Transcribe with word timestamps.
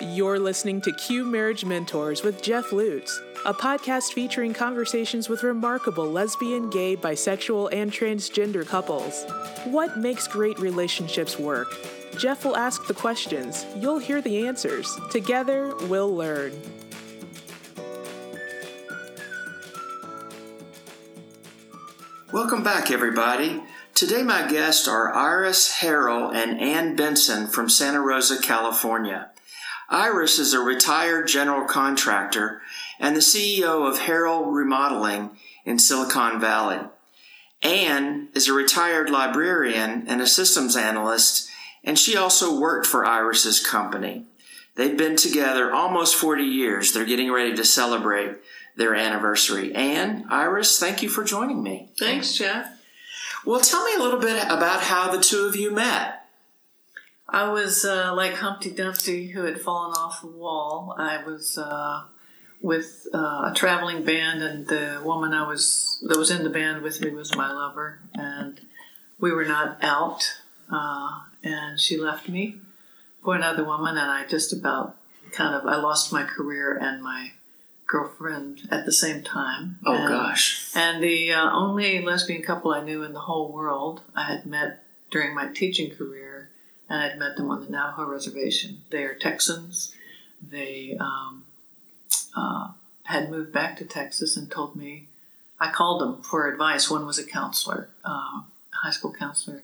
You're 0.00 0.38
listening 0.38 0.80
to 0.82 0.92
Q 0.92 1.24
Marriage 1.24 1.64
Mentors 1.64 2.22
with 2.22 2.40
Jeff 2.40 2.70
Lutz, 2.70 3.20
a 3.44 3.52
podcast 3.52 4.12
featuring 4.12 4.54
conversations 4.54 5.28
with 5.28 5.42
remarkable 5.42 6.06
lesbian, 6.06 6.70
gay, 6.70 6.96
bisexual, 6.96 7.72
and 7.72 7.90
transgender 7.90 8.64
couples. 8.64 9.24
What 9.64 9.98
makes 9.98 10.28
great 10.28 10.56
relationships 10.60 11.36
work? 11.36 11.74
Jeff 12.16 12.44
will 12.44 12.56
ask 12.56 12.86
the 12.86 12.94
questions. 12.94 13.66
You'll 13.76 13.98
hear 13.98 14.22
the 14.22 14.46
answers. 14.46 14.96
Together, 15.10 15.74
we'll 15.88 16.14
learn. 16.14 16.52
Welcome 22.32 22.62
back, 22.62 22.92
everybody. 22.92 23.64
Today, 23.94 24.22
my 24.22 24.48
guests 24.48 24.86
are 24.86 25.12
Iris 25.12 25.78
Harrell 25.80 26.32
and 26.32 26.60
Ann 26.60 26.94
Benson 26.94 27.48
from 27.48 27.68
Santa 27.68 28.00
Rosa, 28.00 28.40
California. 28.40 29.32
Iris 29.88 30.38
is 30.38 30.52
a 30.52 30.60
retired 30.60 31.28
general 31.28 31.66
contractor 31.66 32.60
and 32.98 33.16
the 33.16 33.20
CEO 33.20 33.88
of 33.88 34.00
Harrell 34.00 34.52
Remodeling 34.52 35.30
in 35.64 35.78
Silicon 35.78 36.40
Valley. 36.40 36.80
Ann 37.62 38.28
is 38.34 38.48
a 38.48 38.52
retired 38.52 39.10
librarian 39.10 40.04
and 40.06 40.20
a 40.20 40.26
systems 40.26 40.76
analyst, 40.76 41.48
and 41.82 41.98
she 41.98 42.16
also 42.16 42.60
worked 42.60 42.86
for 42.86 43.04
Iris's 43.04 43.64
company. 43.64 44.24
They've 44.74 44.96
been 44.96 45.16
together 45.16 45.72
almost 45.72 46.14
40 46.16 46.44
years. 46.44 46.92
They're 46.92 47.04
getting 47.04 47.32
ready 47.32 47.56
to 47.56 47.64
celebrate 47.64 48.36
their 48.76 48.94
anniversary. 48.94 49.74
Ann, 49.74 50.24
Iris, 50.30 50.78
thank 50.78 51.02
you 51.02 51.08
for 51.08 51.24
joining 51.24 51.62
me. 51.62 51.88
Thanks, 51.98 52.36
Jeff. 52.36 52.80
Well, 53.44 53.60
tell 53.60 53.84
me 53.84 53.94
a 53.94 54.02
little 54.02 54.20
bit 54.20 54.44
about 54.44 54.82
how 54.82 55.10
the 55.10 55.20
two 55.20 55.46
of 55.46 55.56
you 55.56 55.72
met. 55.72 56.17
I 57.28 57.50
was 57.50 57.84
uh, 57.84 58.14
like 58.14 58.34
Humpty 58.34 58.70
Dumpty 58.70 59.28
who 59.28 59.44
had 59.44 59.60
fallen 59.60 59.94
off 59.94 60.22
the 60.22 60.28
wall. 60.28 60.94
I 60.96 61.22
was 61.22 61.58
uh, 61.58 62.04
with 62.62 63.06
uh, 63.12 63.50
a 63.50 63.52
traveling 63.54 64.02
band, 64.02 64.42
and 64.42 64.66
the 64.66 65.02
woman 65.04 65.32
I 65.32 65.46
was 65.46 66.02
that 66.08 66.16
was 66.16 66.30
in 66.30 66.42
the 66.42 66.50
band 66.50 66.82
with 66.82 67.00
me 67.02 67.10
was 67.10 67.36
my 67.36 67.52
lover, 67.52 68.00
and 68.14 68.60
we 69.20 69.32
were 69.32 69.44
not 69.44 69.78
out. 69.82 70.38
Uh, 70.70 71.20
and 71.44 71.78
she 71.78 71.98
left 71.98 72.28
me 72.28 72.56
for 73.22 73.34
another 73.34 73.64
woman, 73.64 73.96
and 73.98 74.10
I 74.10 74.26
just 74.26 74.52
about 74.52 74.96
kind 75.32 75.54
of 75.54 75.66
I 75.66 75.76
lost 75.76 76.12
my 76.12 76.24
career 76.24 76.78
and 76.78 77.02
my 77.02 77.32
girlfriend 77.86 78.68
at 78.70 78.86
the 78.86 78.92
same 78.92 79.22
time. 79.22 79.78
Oh 79.84 79.94
and, 79.94 80.08
gosh! 80.08 80.70
And 80.74 81.02
the 81.02 81.32
uh, 81.32 81.50
only 81.52 82.02
lesbian 82.02 82.42
couple 82.42 82.72
I 82.72 82.82
knew 82.82 83.02
in 83.02 83.12
the 83.12 83.20
whole 83.20 83.52
world 83.52 84.00
I 84.16 84.24
had 84.24 84.46
met 84.46 84.82
during 85.10 85.34
my 85.34 85.48
teaching 85.52 85.94
career 85.94 86.27
and 86.88 87.02
I'd 87.02 87.18
met 87.18 87.36
them 87.36 87.50
on 87.50 87.64
the 87.64 87.70
Navajo 87.70 88.04
reservation. 88.04 88.82
They 88.90 89.04
are 89.04 89.14
Texans. 89.14 89.94
They 90.40 90.96
um, 90.98 91.44
uh, 92.36 92.68
had 93.04 93.30
moved 93.30 93.52
back 93.52 93.76
to 93.78 93.84
Texas 93.84 94.36
and 94.36 94.50
told 94.50 94.76
me. 94.76 95.08
I 95.60 95.70
called 95.72 96.00
them 96.00 96.22
for 96.22 96.48
advice. 96.48 96.88
One 96.88 97.04
was 97.04 97.18
a 97.18 97.26
counselor, 97.26 97.88
uh, 98.04 98.42
high 98.70 98.90
school 98.90 99.12
counselor, 99.12 99.62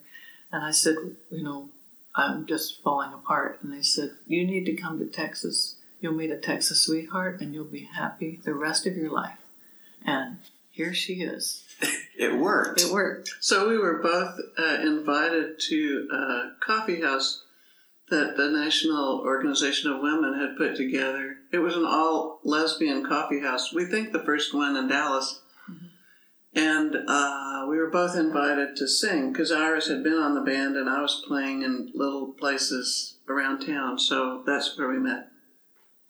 and 0.50 0.64
I 0.64 0.72
said, 0.72 0.96
you 1.30 1.42
know, 1.42 1.68
I'm 2.16 2.46
just 2.46 2.82
falling 2.82 3.12
apart. 3.12 3.60
And 3.62 3.72
they 3.72 3.82
said, 3.82 4.10
you 4.26 4.46
need 4.46 4.66
to 4.66 4.74
come 4.74 4.98
to 4.98 5.06
Texas. 5.06 5.76
You'll 6.00 6.14
meet 6.14 6.30
a 6.30 6.36
Texas 6.36 6.82
sweetheart, 6.82 7.40
and 7.40 7.54
you'll 7.54 7.64
be 7.64 7.88
happy 7.94 8.40
the 8.44 8.54
rest 8.54 8.86
of 8.86 8.96
your 8.96 9.10
life. 9.10 9.38
And 10.04 10.38
here 10.72 10.92
she 10.92 11.22
is. 11.22 11.63
It 12.18 12.38
worked. 12.38 12.80
It 12.80 12.92
worked. 12.92 13.30
So 13.40 13.68
we 13.68 13.78
were 13.78 14.02
both 14.02 14.38
uh, 14.58 14.80
invited 14.82 15.58
to 15.68 16.08
a 16.12 16.64
coffee 16.64 17.00
house 17.00 17.42
that 18.10 18.36
the 18.36 18.50
National 18.50 19.20
Organization 19.20 19.90
of 19.90 20.02
Women 20.02 20.38
had 20.38 20.56
put 20.56 20.76
together. 20.76 21.36
It 21.52 21.58
was 21.58 21.76
an 21.76 21.86
all 21.86 22.40
lesbian 22.44 23.04
coffee 23.04 23.40
house. 23.40 23.72
We 23.72 23.86
think 23.86 24.12
the 24.12 24.22
first 24.22 24.54
one 24.54 24.76
in 24.76 24.88
Dallas. 24.88 25.40
Mm-hmm. 25.70 25.86
And 26.56 26.96
uh, 27.08 27.66
we 27.68 27.78
were 27.78 27.90
both 27.90 28.16
invited 28.16 28.76
to 28.76 28.86
sing 28.86 29.32
because 29.32 29.50
Iris 29.50 29.88
had 29.88 30.04
been 30.04 30.18
on 30.18 30.34
the 30.34 30.42
band 30.42 30.76
and 30.76 30.88
I 30.88 31.00
was 31.00 31.24
playing 31.26 31.62
in 31.62 31.90
little 31.94 32.32
places 32.32 33.16
around 33.28 33.66
town. 33.66 33.98
So 33.98 34.42
that's 34.46 34.76
where 34.76 34.88
we 34.88 34.98
met. 34.98 35.28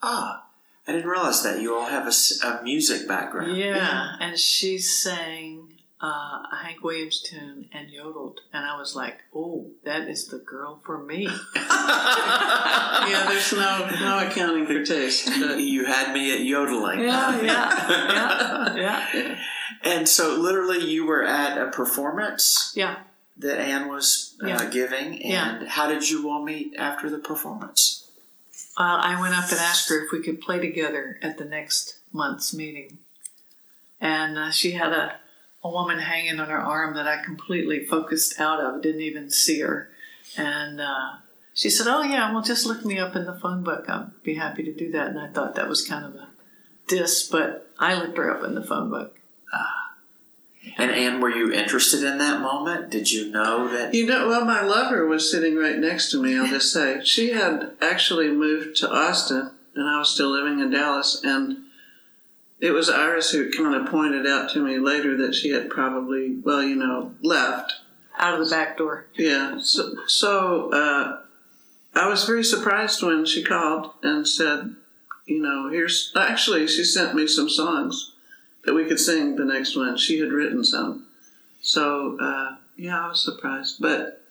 Ah, 0.03 0.44
I 0.87 0.93
didn't 0.93 1.09
realize 1.09 1.43
that 1.43 1.61
you 1.62 1.75
all 1.75 1.87
have 1.87 2.06
a, 2.06 2.47
a 2.47 2.62
music 2.62 3.09
background. 3.09 3.56
Yeah, 3.56 3.77
yeah. 3.77 4.17
and 4.21 4.39
she 4.39 4.78
sang 4.78 5.75
uh, 6.03 6.43
a 6.53 6.56
Hank 6.62 6.83
Williams 6.84 7.22
tune 7.22 7.69
and 7.72 7.89
yodeled, 7.89 8.41
and 8.53 8.67
I 8.67 8.77
was 8.78 8.94
like, 8.94 9.21
"Oh, 9.34 9.71
that 9.84 10.09
is 10.09 10.28
the 10.28 10.39
girl 10.39 10.83
for 10.84 10.99
me." 11.03 11.23
yeah, 11.56 13.25
there's 13.28 13.53
no 13.55 13.89
no 14.00 14.28
accounting 14.28 14.67
for 14.67 14.84
taste. 14.84 15.27
You 15.27 15.87
had 15.87 16.12
me 16.12 16.34
at 16.34 16.41
yodeling. 16.41 17.00
Yeah, 17.00 17.41
yeah, 17.41 18.75
yeah, 18.77 18.77
yeah. 19.15 19.39
And 19.83 20.06
so, 20.06 20.39
literally, 20.39 20.84
you 20.84 21.06
were 21.06 21.25
at 21.25 21.56
a 21.56 21.71
performance. 21.71 22.73
Yeah. 22.77 22.97
That 23.39 23.59
Ann 23.59 23.89
was 23.89 24.37
uh, 24.43 24.47
yeah. 24.47 24.71
giving, 24.71 25.23
and 25.23 25.62
yeah. 25.62 25.69
how 25.69 25.89
did 25.89 26.09
you 26.09 26.31
all 26.31 26.44
meet 26.44 26.75
after 26.78 27.11
the 27.11 27.19
performance? 27.19 27.94
Uh, 28.77 29.01
I 29.03 29.21
went 29.21 29.35
up 29.35 29.51
and 29.51 29.61
asked 29.61 29.89
her 29.89 30.05
if 30.05 30.11
we 30.12 30.23
could 30.23 30.41
play 30.41 30.59
together 30.59 31.19
at 31.23 31.39
the 31.39 31.45
next 31.45 31.99
month's 32.12 32.53
meeting. 32.53 32.99
And 34.01 34.37
uh, 34.37 34.51
she 34.51 34.73
had 34.73 34.93
a, 34.93 35.17
a 35.62 35.71
woman 35.71 36.01
hanging 36.01 36.41
on 36.41 36.49
her 36.49 36.61
arm 36.61 36.95
that 36.95 37.07
I 37.07 37.23
completely 37.25 37.85
focused 37.85 38.41
out 38.41 38.61
of, 38.61 38.83
didn't 38.83 39.03
even 39.03 39.31
see 39.31 39.61
her. 39.61 39.91
And 40.37 40.81
uh, 40.81 41.17
she 41.53 41.71
said, 41.71 41.87
Oh, 41.87 42.03
yeah, 42.03 42.33
well, 42.33 42.43
just 42.43 42.67
look 42.67 42.85
me 42.85 42.99
up 42.99 43.15
in 43.15 43.27
the 43.27 43.39
phone 43.39 43.62
book. 43.62 43.89
I'd 43.89 44.23
be 44.25 44.35
happy 44.35 44.65
to 44.65 44.75
do 44.75 44.91
that. 44.91 45.09
And 45.09 45.21
I 45.21 45.29
thought 45.29 45.55
that 45.55 45.69
was 45.69 45.87
kind 45.87 46.05
of 46.05 46.15
a 46.17 46.29
diss, 46.89 47.29
but 47.29 47.71
I 47.79 47.95
looked 47.95 48.19
her 48.19 48.37
up 48.37 48.45
in 48.45 48.55
the 48.55 48.65
phone 48.65 48.91
book. 48.91 49.19
And 50.77 50.91
Ann, 50.91 51.21
were 51.21 51.31
you 51.31 51.53
interested 51.53 52.03
in 52.03 52.19
that 52.19 52.41
moment? 52.41 52.91
Did 52.91 53.11
you 53.11 53.31
know 53.31 53.69
that? 53.69 53.95
You 53.95 54.07
know, 54.07 54.29
well, 54.29 54.45
my 54.45 54.62
lover 54.62 55.07
was 55.07 55.31
sitting 55.31 55.57
right 55.57 55.79
next 55.79 56.11
to 56.11 56.23
me. 56.23 56.37
I'll 56.37 56.49
just 56.49 56.73
say 56.73 57.01
she 57.05 57.31
had 57.31 57.73
actually 57.81 58.29
moved 58.31 58.77
to 58.79 58.91
Austin, 58.91 59.53
and 59.75 59.89
I 59.89 59.99
was 59.99 60.11
still 60.11 60.31
living 60.31 60.59
in 60.59 60.71
Dallas. 60.71 61.21
And 61.23 61.65
it 62.59 62.73
was 62.73 62.91
Iris 62.91 63.31
who 63.31 63.53
kind 63.53 63.75
of 63.75 63.87
pointed 63.87 64.27
out 64.27 64.51
to 64.51 64.61
me 64.61 64.79
later 64.79 65.17
that 65.19 65.35
she 65.35 65.51
had 65.51 65.71
probably, 65.71 66.39
well, 66.43 66.62
you 66.62 66.77
know, 66.77 67.15
left 67.23 67.75
out 68.19 68.41
of 68.41 68.45
the 68.45 68.51
back 68.51 68.77
door. 68.77 69.06
Yeah. 69.15 69.59
So, 69.61 69.95
so 70.09 70.73
uh, 70.73 71.21
I 71.95 72.09
was 72.09 72.25
very 72.25 72.43
surprised 72.43 73.03
when 73.03 73.27
she 73.27 73.45
called 73.45 73.93
and 74.03 74.27
said, 74.27 74.75
you 75.27 75.41
know, 75.41 75.71
here's 75.71 76.12
actually 76.17 76.67
she 76.67 76.85
sent 76.85 77.15
me 77.15 77.29
some 77.29 77.49
songs 77.49 78.13
that 78.64 78.75
we 78.75 78.84
could 78.84 79.00
sing 79.00 79.36
the 79.36 79.44
next 79.44 79.76
one. 79.76 79.97
She 79.97 80.20
had 80.20 80.32
written 80.32 80.64
some. 80.64 81.06
So, 81.62 82.19
uh, 82.20 82.56
yeah, 82.76 83.04
I 83.04 83.08
was 83.08 83.22
surprised. 83.22 83.76
But 83.80 84.22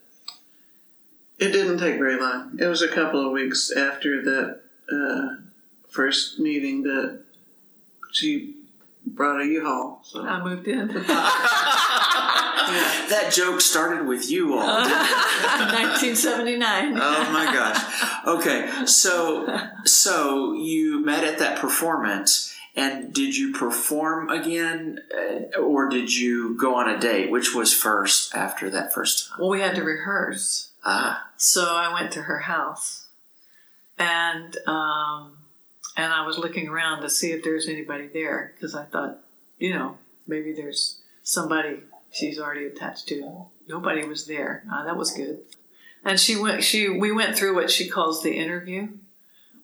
it 1.40 1.52
didn't 1.52 1.80
take 1.80 1.98
very 1.98 2.20
long. 2.20 2.58
It 2.60 2.68
was 2.68 2.82
a 2.82 2.88
couple 2.88 3.26
of 3.26 3.32
weeks 3.32 3.72
after 3.72 4.22
that 4.24 4.62
uh, 4.92 5.36
first 5.90 6.40
meeting 6.40 6.84
that 6.84 7.22
she 8.12 8.56
brought 9.06 9.42
a 9.42 9.46
U-Haul. 9.46 10.02
So. 10.04 10.26
I 10.26 10.44
moved 10.44 10.68
in. 10.68 10.90
yeah. 10.94 11.04
That 13.10 13.32
joke 13.34 13.60
started 13.62 14.08
with 14.08 14.30
you 14.30 14.58
all. 14.58 14.66
1979. 14.66 16.98
oh 17.02 17.32
my 17.32 17.46
gosh. 17.46 17.82
Okay, 18.26 18.70
so 18.86 19.46
so 19.86 20.54
you 20.54 21.00
met 21.04 21.24
at 21.24 21.40
that 21.40 21.60
performance 21.60 22.53
and 22.76 23.14
did 23.14 23.38
you 23.38 23.54
perform 23.54 24.30
again, 24.30 25.00
uh, 25.16 25.60
or 25.60 25.90
did 25.90 26.16
you 26.16 26.58
go 26.58 26.76
on 26.76 26.90
a 26.90 27.00
date? 27.00 27.30
Which 27.30 27.54
was 27.54 27.74
first 27.74 28.34
after 28.34 28.70
that 28.72 28.94
first 28.94 29.30
time? 29.30 29.40
Well, 29.40 29.50
we 29.50 29.62
had 29.62 29.76
to 29.76 29.84
rehearse. 29.84 30.72
Ah. 30.84 31.30
So 31.38 31.76
I 31.76 31.94
went 31.94 32.12
to 32.14 32.24
her 32.24 32.40
house, 32.40 33.08
and 34.00 34.58
um, 34.66 35.38
and 35.96 36.12
I 36.12 36.26
was 36.26 36.38
looking 36.38 36.68
around 36.68 37.02
to 37.02 37.10
see 37.10 37.32
if 37.32 37.44
there's 37.44 37.68
anybody 37.68 38.08
there 38.08 38.54
because 38.56 38.74
I 38.74 38.86
thought, 38.86 39.20
you 39.60 39.74
know, 39.74 40.00
maybe 40.28 40.52
there's 40.52 41.02
somebody 41.22 41.82
she's 42.12 42.40
already 42.40 42.66
attached 42.66 43.08
to. 43.10 43.46
Nobody 43.68 44.06
was 44.06 44.26
there. 44.26 44.64
Uh, 44.72 44.84
that 44.86 44.98
was 44.98 45.12
good. 45.12 45.42
And 46.04 46.20
she 46.20 46.36
went. 46.36 46.64
She 46.64 46.90
we 46.90 47.12
went 47.12 47.38
through 47.38 47.54
what 47.54 47.70
she 47.70 47.88
calls 47.88 48.24
the 48.24 48.36
interview 48.36 48.90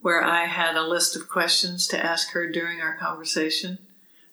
where 0.02 0.24
I 0.24 0.46
had 0.46 0.76
a 0.76 0.88
list 0.88 1.16
of 1.16 1.30
questions 1.30 1.88
to 1.88 2.04
ask 2.04 2.32
her 2.32 2.50
during 2.50 2.82
our 2.82 2.96
conversation 2.96 3.80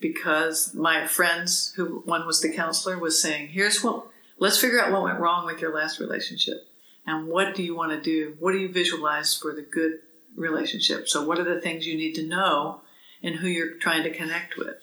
because 0.00 0.74
my 0.74 1.06
friends, 1.06 1.72
who 1.76 2.02
one 2.04 2.26
was 2.26 2.40
the 2.40 2.52
counselor, 2.52 2.98
was 2.98 3.20
saying, 3.20 3.48
"Here's 3.48 3.82
what. 3.82 4.06
Let's 4.38 4.58
figure 4.58 4.80
out 4.80 4.92
what 4.92 5.02
went 5.02 5.18
wrong 5.18 5.46
with 5.46 5.60
your 5.60 5.74
last 5.74 5.98
relationship, 5.98 6.68
and 7.06 7.26
what 7.26 7.54
do 7.54 7.62
you 7.62 7.74
want 7.74 7.92
to 7.92 8.00
do? 8.00 8.36
What 8.38 8.52
do 8.52 8.58
you 8.58 8.68
visualize 8.68 9.36
for 9.36 9.52
the 9.52 9.62
good 9.62 10.00
relationship? 10.36 11.08
So, 11.08 11.24
what 11.24 11.38
are 11.38 11.54
the 11.54 11.60
things 11.60 11.86
you 11.86 11.96
need 11.96 12.14
to 12.16 12.26
know, 12.26 12.82
and 13.22 13.36
who 13.36 13.48
you're 13.48 13.74
trying 13.78 14.02
to 14.04 14.10
connect 14.10 14.56
with?" 14.56 14.76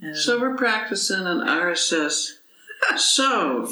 And 0.00 0.16
so 0.16 0.40
we're 0.40 0.56
practicing, 0.56 1.26
and 1.26 1.48
Iris 1.48 1.86
says, 1.86 2.38
"So, 2.96 3.70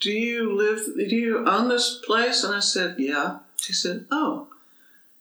do 0.00 0.10
you 0.10 0.52
live? 0.52 0.84
Do 0.96 1.16
you 1.16 1.46
own 1.46 1.68
this 1.68 2.00
place?" 2.04 2.42
And 2.42 2.54
I 2.54 2.60
said, 2.60 2.96
"Yeah." 2.98 3.38
She 3.60 3.72
said, 3.72 4.06
"Oh." 4.10 4.48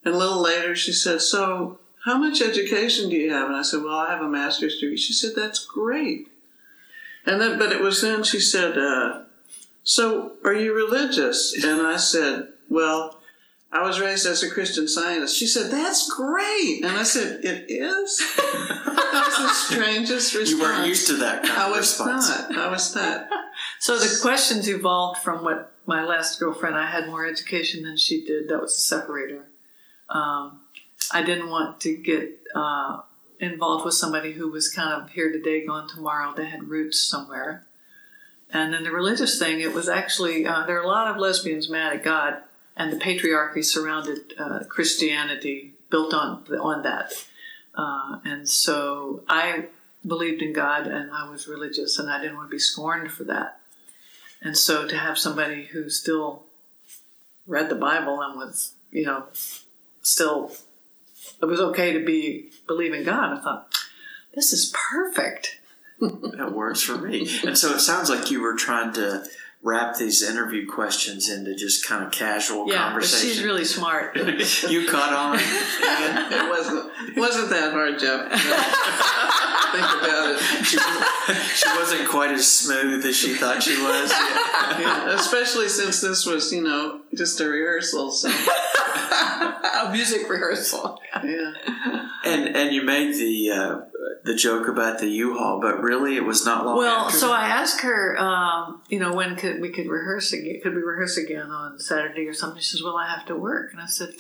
And 0.03 0.13
a 0.15 0.17
little 0.17 0.41
later, 0.41 0.75
she 0.75 0.91
said, 0.91 1.21
So, 1.21 1.79
how 2.05 2.17
much 2.17 2.41
education 2.41 3.09
do 3.09 3.15
you 3.15 3.31
have? 3.31 3.47
And 3.47 3.55
I 3.55 3.61
said, 3.61 3.83
Well, 3.83 3.95
I 3.95 4.11
have 4.11 4.21
a 4.23 4.29
master's 4.29 4.77
degree. 4.79 4.97
She 4.97 5.13
said, 5.13 5.31
That's 5.35 5.63
great. 5.65 6.27
And 7.25 7.39
then, 7.39 7.59
but 7.59 7.71
it 7.71 7.81
was 7.81 8.01
then 8.01 8.23
she 8.23 8.39
said, 8.39 8.77
uh, 8.77 9.23
So, 9.83 10.33
are 10.43 10.53
you 10.53 10.73
religious? 10.73 11.53
And 11.63 11.81
I 11.85 11.97
said, 11.97 12.47
Well, 12.69 13.17
I 13.71 13.83
was 13.83 14.01
raised 14.01 14.25
as 14.25 14.43
a 14.43 14.49
Christian 14.49 14.87
scientist. 14.87 15.37
She 15.37 15.45
said, 15.47 15.71
That's 15.71 16.09
great. 16.11 16.81
And 16.83 16.97
I 16.97 17.03
said, 17.03 17.45
It 17.45 17.65
is? 17.69 18.17
that 18.37 19.23
was 19.27 19.37
the 19.37 19.53
strangest 19.75 20.33
response. 20.33 20.49
You 20.51 20.59
weren't 20.61 20.87
used 20.87 21.07
to 21.07 21.13
that 21.17 21.43
kind 21.43 21.59
I 21.59 21.65
of 21.65 21.71
was 21.71 21.79
response. 21.79 22.27
not. 22.29 22.57
I 22.57 22.67
was 22.69 22.95
not. 22.95 23.29
So 23.79 23.99
the 23.99 24.19
questions 24.21 24.67
evolved 24.69 25.21
from 25.21 25.43
what 25.43 25.73
my 25.85 26.03
last 26.03 26.39
girlfriend, 26.39 26.75
I 26.75 26.89
had 26.89 27.07
more 27.07 27.25
education 27.27 27.83
than 27.83 27.97
she 27.97 28.23
did. 28.25 28.47
That 28.49 28.61
was 28.61 28.73
a 28.73 28.79
separator. 28.79 29.45
Um, 30.11 30.59
I 31.11 31.23
didn't 31.23 31.49
want 31.49 31.81
to 31.81 31.95
get 31.95 32.39
uh, 32.53 33.01
involved 33.39 33.85
with 33.85 33.93
somebody 33.95 34.33
who 34.33 34.49
was 34.51 34.69
kind 34.69 35.01
of 35.01 35.09
here 35.11 35.31
today, 35.31 35.65
gone 35.65 35.87
tomorrow. 35.87 36.33
They 36.35 36.45
had 36.45 36.65
roots 36.65 37.01
somewhere. 37.01 37.65
And 38.53 38.73
then 38.73 38.83
the 38.83 38.91
religious 38.91 39.39
thing, 39.39 39.61
it 39.61 39.73
was 39.73 39.87
actually, 39.87 40.45
uh, 40.45 40.65
there 40.65 40.77
are 40.77 40.83
a 40.83 40.87
lot 40.87 41.07
of 41.07 41.17
lesbians 41.17 41.69
mad 41.69 41.93
at 41.93 42.03
God, 42.03 42.41
and 42.75 42.91
the 42.91 42.97
patriarchy 42.97 43.63
surrounded 43.63 44.33
uh, 44.37 44.59
Christianity, 44.67 45.73
built 45.89 46.13
on, 46.13 46.45
on 46.59 46.83
that. 46.83 47.13
Uh, 47.75 48.19
and 48.25 48.47
so 48.47 49.23
I 49.27 49.67
believed 50.05 50.41
in 50.41 50.51
God 50.51 50.87
and 50.87 51.11
I 51.11 51.29
was 51.29 51.47
religious, 51.47 51.97
and 51.97 52.09
I 52.09 52.19
didn't 52.21 52.35
want 52.35 52.49
to 52.49 52.55
be 52.55 52.59
scorned 52.59 53.11
for 53.11 53.23
that. 53.25 53.59
And 54.41 54.57
so 54.57 54.87
to 54.87 54.97
have 54.97 55.17
somebody 55.17 55.65
who 55.65 55.89
still 55.89 56.43
read 57.47 57.69
the 57.69 57.75
Bible 57.75 58.21
and 58.21 58.35
was, 58.35 58.73
you 58.91 59.05
know, 59.05 59.25
still, 60.01 60.51
it 61.41 61.45
was 61.45 61.59
okay 61.59 61.93
to 61.93 62.03
be 62.05 62.51
believe 62.67 62.93
in 62.93 63.03
God. 63.03 63.37
I 63.37 63.41
thought, 63.41 63.73
this 64.35 64.53
is 64.53 64.73
perfect. 64.91 65.57
That 66.01 66.53
works 66.53 66.81
for 66.81 66.97
me. 66.97 67.29
And 67.45 67.55
so 67.55 67.75
it 67.75 67.79
sounds 67.79 68.09
like 68.09 68.31
you 68.31 68.41
were 68.41 68.55
trying 68.55 68.91
to 68.93 69.23
wrap 69.61 69.97
these 69.97 70.23
interview 70.23 70.65
questions 70.67 71.29
into 71.29 71.53
just 71.55 71.85
kind 71.87 72.03
of 72.03 72.11
casual 72.11 72.67
Yeah, 72.67 72.77
conversation. 72.85 73.29
she's 73.29 73.43
really 73.43 73.63
smart. 73.65 74.15
you 74.69 74.87
caught 74.87 75.13
on. 75.13 75.37
It 76.33 76.49
wasn't 76.49 77.17
wasn't 77.17 77.49
that 77.51 77.71
hard, 77.73 77.99
Jeff. 77.99 78.31
Think 79.71 79.83
about 80.01 80.35
it. 80.35 80.65
she, 80.65 80.77
she 81.55 81.69
wasn't 81.77 82.09
quite 82.09 82.31
as 82.31 82.47
smooth 82.47 83.05
as 83.05 83.15
she 83.15 83.33
thought 83.35 83.63
she 83.63 83.81
was. 83.81 84.11
Yeah, 84.79 85.13
especially 85.15 85.67
since 85.67 85.99
this 86.01 86.25
was, 86.25 86.51
you 86.53 86.61
know, 86.63 87.01
just 87.13 87.39
a 87.41 87.47
rehearsal. 87.47 88.09
So 88.11 88.29
a 88.95 89.89
music 89.91 90.29
rehearsal. 90.29 90.99
yeah, 91.23 91.53
And 92.23 92.55
and 92.55 92.73
you 92.73 92.83
made 92.83 93.13
the 93.15 93.51
uh, 93.51 93.79
the 94.23 94.33
joke 94.35 94.67
about 94.67 94.99
the 94.99 95.07
U-Haul, 95.09 95.59
but 95.59 95.81
really 95.81 96.15
it 96.15 96.23
was 96.23 96.45
not 96.45 96.65
long 96.65 96.77
Well, 96.77 97.05
after 97.07 97.17
so 97.17 97.27
that. 97.27 97.39
I 97.43 97.47
asked 97.49 97.81
her, 97.81 98.17
um, 98.17 98.81
you 98.89 98.99
know, 98.99 99.13
when 99.13 99.35
could 99.35 99.59
we 99.61 99.69
could 99.69 99.87
rehearse 99.87 100.31
again? 100.31 100.61
Could 100.63 100.73
we 100.75 100.81
rehearse 100.81 101.17
again 101.17 101.49
on 101.51 101.77
Saturday 101.79 102.27
or 102.27 102.33
something? 102.33 102.61
She 102.61 102.71
says, 102.71 102.83
"Well, 102.83 102.95
I 102.97 103.09
have 103.13 103.25
to 103.27 103.35
work," 103.35 103.71
and 103.73 103.81
I 103.81 103.87
said, 103.87 104.13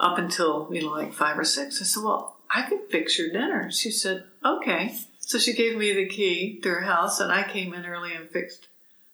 "Up 0.00 0.18
until 0.18 0.68
you 0.72 0.82
know, 0.82 0.88
like 0.90 1.12
five 1.14 1.38
or 1.38 1.44
six. 1.44 1.80
I 1.80 1.84
said, 1.84 2.02
"Well, 2.02 2.36
I 2.54 2.62
could 2.68 2.80
fix 2.90 3.18
your 3.18 3.30
dinner." 3.30 3.70
She 3.70 3.90
said, 3.90 4.24
"Okay." 4.44 4.94
So 5.20 5.38
she 5.38 5.54
gave 5.54 5.76
me 5.78 5.92
the 5.92 6.06
key 6.06 6.60
to 6.62 6.68
her 6.68 6.80
house, 6.82 7.18
and 7.20 7.32
I 7.32 7.42
came 7.48 7.72
in 7.72 7.86
early 7.86 8.12
and 8.14 8.28
fixed 8.30 8.68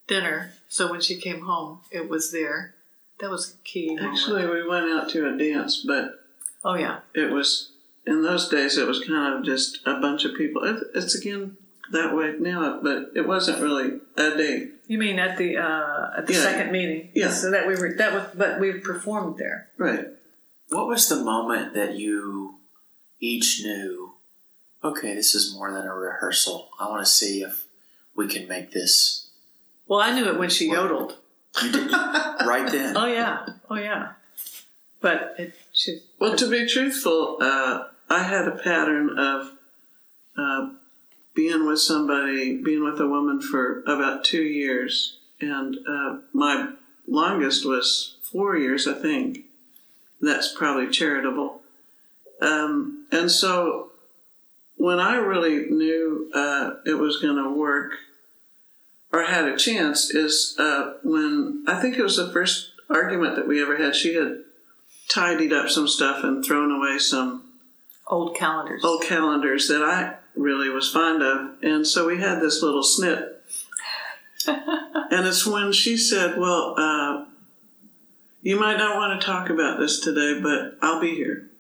dinner. 0.09 0.53
So 0.69 0.91
when 0.91 1.01
she 1.01 1.17
came 1.21 1.43
home, 1.43 1.81
it 1.91 2.09
was 2.09 2.33
there. 2.33 2.75
That 3.21 3.31
was 3.31 3.55
a 3.55 3.59
key. 3.65 3.95
moment. 3.95 4.15
actually, 4.15 4.47
we 4.47 4.67
went 4.67 4.91
out 4.91 5.09
to 5.11 5.33
a 5.33 5.37
dance, 5.39 5.85
but 5.87 6.19
oh 6.65 6.75
yeah, 6.75 7.01
it 7.15 7.31
was 7.31 7.71
in 8.07 8.23
those 8.23 8.49
days. 8.49 8.77
It 8.79 8.87
was 8.89 9.05
kind 9.05 9.35
of 9.35 9.45
just 9.45 9.79
a 9.87 10.01
bunch 10.01 10.25
of 10.25 10.35
people. 10.35 10.65
It, 10.65 10.83
it's 10.95 11.15
again 11.15 11.57
that 11.93 12.15
way 12.17 12.35
now, 12.39 12.81
but 12.83 13.11
it 13.15 13.27
wasn't 13.27 13.61
really 13.61 14.01
a 14.17 14.37
date. 14.37 14.73
you 14.87 14.97
mean 14.99 15.19
at 15.19 15.37
the 15.39 15.57
uh, 15.59 16.11
at 16.17 16.27
the 16.27 16.33
Yeah. 16.33 16.43
second 16.43 16.73
meeting? 16.73 17.11
Yeah. 17.15 17.31
So 17.31 17.51
that 17.51 17.67
we 17.69 17.75
were 17.77 17.95
that 17.99 18.13
was, 18.15 18.25
but 18.35 18.59
we 18.59 18.73
performed 18.81 19.37
there. 19.39 19.69
Right. 19.77 20.07
What 20.71 20.87
was 20.89 21.09
the 21.09 21.17
moment 21.23 21.75
that 21.75 21.95
you 21.95 22.59
each 23.21 23.61
knew, 23.65 24.10
okay, 24.83 25.15
this 25.15 25.35
is 25.35 25.55
more 25.55 25.73
than 25.73 25.87
a 25.87 25.95
rehearsal. 25.95 26.69
I 26.79 26.89
want 26.89 27.05
to 27.05 27.11
see 27.11 27.43
if 27.43 27.67
we 28.15 28.29
can 28.29 28.49
make 28.49 28.71
this 28.73 29.29
Well, 29.87 30.01
I 30.01 30.13
knew 30.15 30.29
it 30.29 30.39
when 30.39 30.51
she 30.51 30.71
yodeled. 30.71 31.17
you 31.63 31.73
did, 31.73 31.91
right 31.93 32.71
then. 32.71 32.97
Oh 32.97 33.07
yeah, 33.07 33.47
oh 33.69 33.77
yeah. 33.77 34.13
But 35.01 35.35
it 35.39 35.55
should. 35.73 36.03
Well, 36.19 36.37
to 36.37 36.49
be 36.51 36.67
truthful, 36.67 37.39
uh, 37.41 37.85
I 38.09 38.23
had 38.23 38.47
a 38.47 38.57
pattern 38.57 39.19
of 39.19 39.53
uh, 40.37 40.71
being 41.35 41.67
with 41.67 41.81
somebody, 41.81 42.63
being 42.63 42.85
with 42.85 43.01
a 43.01 43.09
woman 43.09 43.41
for 43.41 43.81
about 43.87 44.25
two 44.25 44.43
years, 44.43 45.19
and 45.41 45.77
uh, 45.89 46.19
my 46.33 46.73
longest 47.07 47.65
was 47.65 48.17
four 48.23 48.57
years, 48.57 48.87
I 48.87 48.95
think. 48.95 49.45
That's 50.21 50.53
probably 50.55 50.91
charitable. 50.91 51.63
Um, 52.43 53.07
and 53.11 53.31
so 53.31 53.90
when 54.81 54.99
I 54.99 55.17
really 55.17 55.67
knew 55.71 56.31
uh, 56.35 56.77
it 56.87 56.95
was 56.95 57.19
going 57.19 57.37
to 57.37 57.51
work 57.51 57.93
or 59.13 59.25
had 59.25 59.47
a 59.47 59.59
chance 59.59 60.09
is 60.09 60.57
uh, 60.59 60.95
when 61.03 61.65
I 61.69 61.79
think 61.83 61.99
it 61.99 62.03
was 62.03 62.17
the 62.17 62.33
first 62.33 62.71
argument 62.89 63.37
that 63.37 63.47
we 63.47 63.61
ever 63.61 63.77
had. 63.77 63.95
She 63.95 64.15
had 64.15 64.39
tidied 65.07 65.53
up 65.53 65.69
some 65.69 65.87
stuff 65.87 66.25
and 66.25 66.43
thrown 66.43 66.73
away 66.73 66.99
some 66.99 67.45
Old 68.07 68.35
calendars. 68.35 68.83
old 68.83 69.03
calendars 69.03 69.69
that 69.69 69.83
I 69.83 70.15
really 70.35 70.71
was 70.71 70.91
fond 70.91 71.23
of. 71.23 71.63
And 71.63 71.87
so 71.87 72.07
we 72.07 72.19
had 72.19 72.41
this 72.41 72.63
little 72.63 72.83
snip. 72.83 73.45
and 74.47 75.27
it's 75.27 75.47
when 75.47 75.73
she 75.73 75.99
said, 75.99 76.39
Well, 76.39 76.75
uh, 76.79 77.27
you 78.41 78.59
might 78.59 78.79
not 78.79 78.97
want 78.97 79.21
to 79.21 79.27
talk 79.27 79.51
about 79.51 79.79
this 79.79 80.01
today, 80.01 80.41
but 80.41 80.79
I'll 80.81 81.03
be 81.03 81.15
here. 81.15 81.51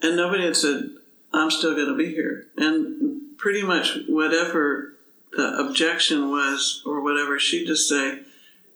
And 0.00 0.16
nobody 0.16 0.44
had 0.44 0.56
said, 0.56 0.90
I'm 1.34 1.50
still 1.50 1.74
going 1.74 1.88
to 1.88 1.96
be 1.96 2.12
here. 2.12 2.46
And 2.56 3.36
pretty 3.38 3.62
much 3.62 3.98
whatever 4.08 4.94
the 5.32 5.56
objection 5.58 6.30
was 6.30 6.82
or 6.86 7.02
whatever, 7.02 7.38
she'd 7.38 7.66
just 7.66 7.88
say, 7.88 8.20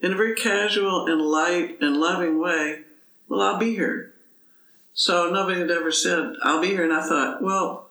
in 0.00 0.12
a 0.12 0.17
very 0.17 0.35
casual 0.35 1.06
and 1.06 1.20
light 1.20 1.79
and 1.81 1.97
loving 1.99 2.38
way, 2.41 2.81
Well, 3.29 3.41
I'll 3.41 3.58
be 3.58 3.75
here. 3.75 4.14
So 4.94 5.31
nobody 5.31 5.60
had 5.60 5.70
ever 5.70 5.93
said, 5.93 6.34
I'll 6.43 6.60
be 6.60 6.69
here. 6.69 6.84
And 6.84 6.93
I 6.93 7.06
thought, 7.06 7.43
well, 7.43 7.91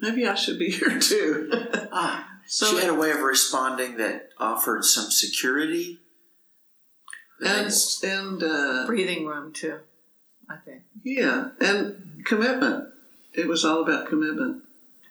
maybe 0.00 0.26
I 0.26 0.34
should 0.34 0.58
be 0.58 0.70
here 0.78 0.98
too. 0.98 1.50
Ah, 1.92 2.28
so, 2.46 2.66
she 2.66 2.76
had 2.80 2.90
a 2.90 2.94
way 2.94 3.10
of 3.12 3.20
responding 3.20 3.96
that 3.98 4.30
offered 4.38 4.84
some 4.84 5.10
security. 5.10 5.98
and, 7.40 7.72
and 8.02 8.42
uh, 8.42 8.86
Breathing 8.86 9.26
room 9.26 9.52
too. 9.52 9.78
I 10.48 10.56
think. 10.56 10.82
yeah, 11.04 11.50
and 11.60 12.22
commitment. 12.26 12.88
It 13.34 13.48
was 13.48 13.64
all 13.64 13.82
about 13.82 14.08
commitment. 14.08 14.62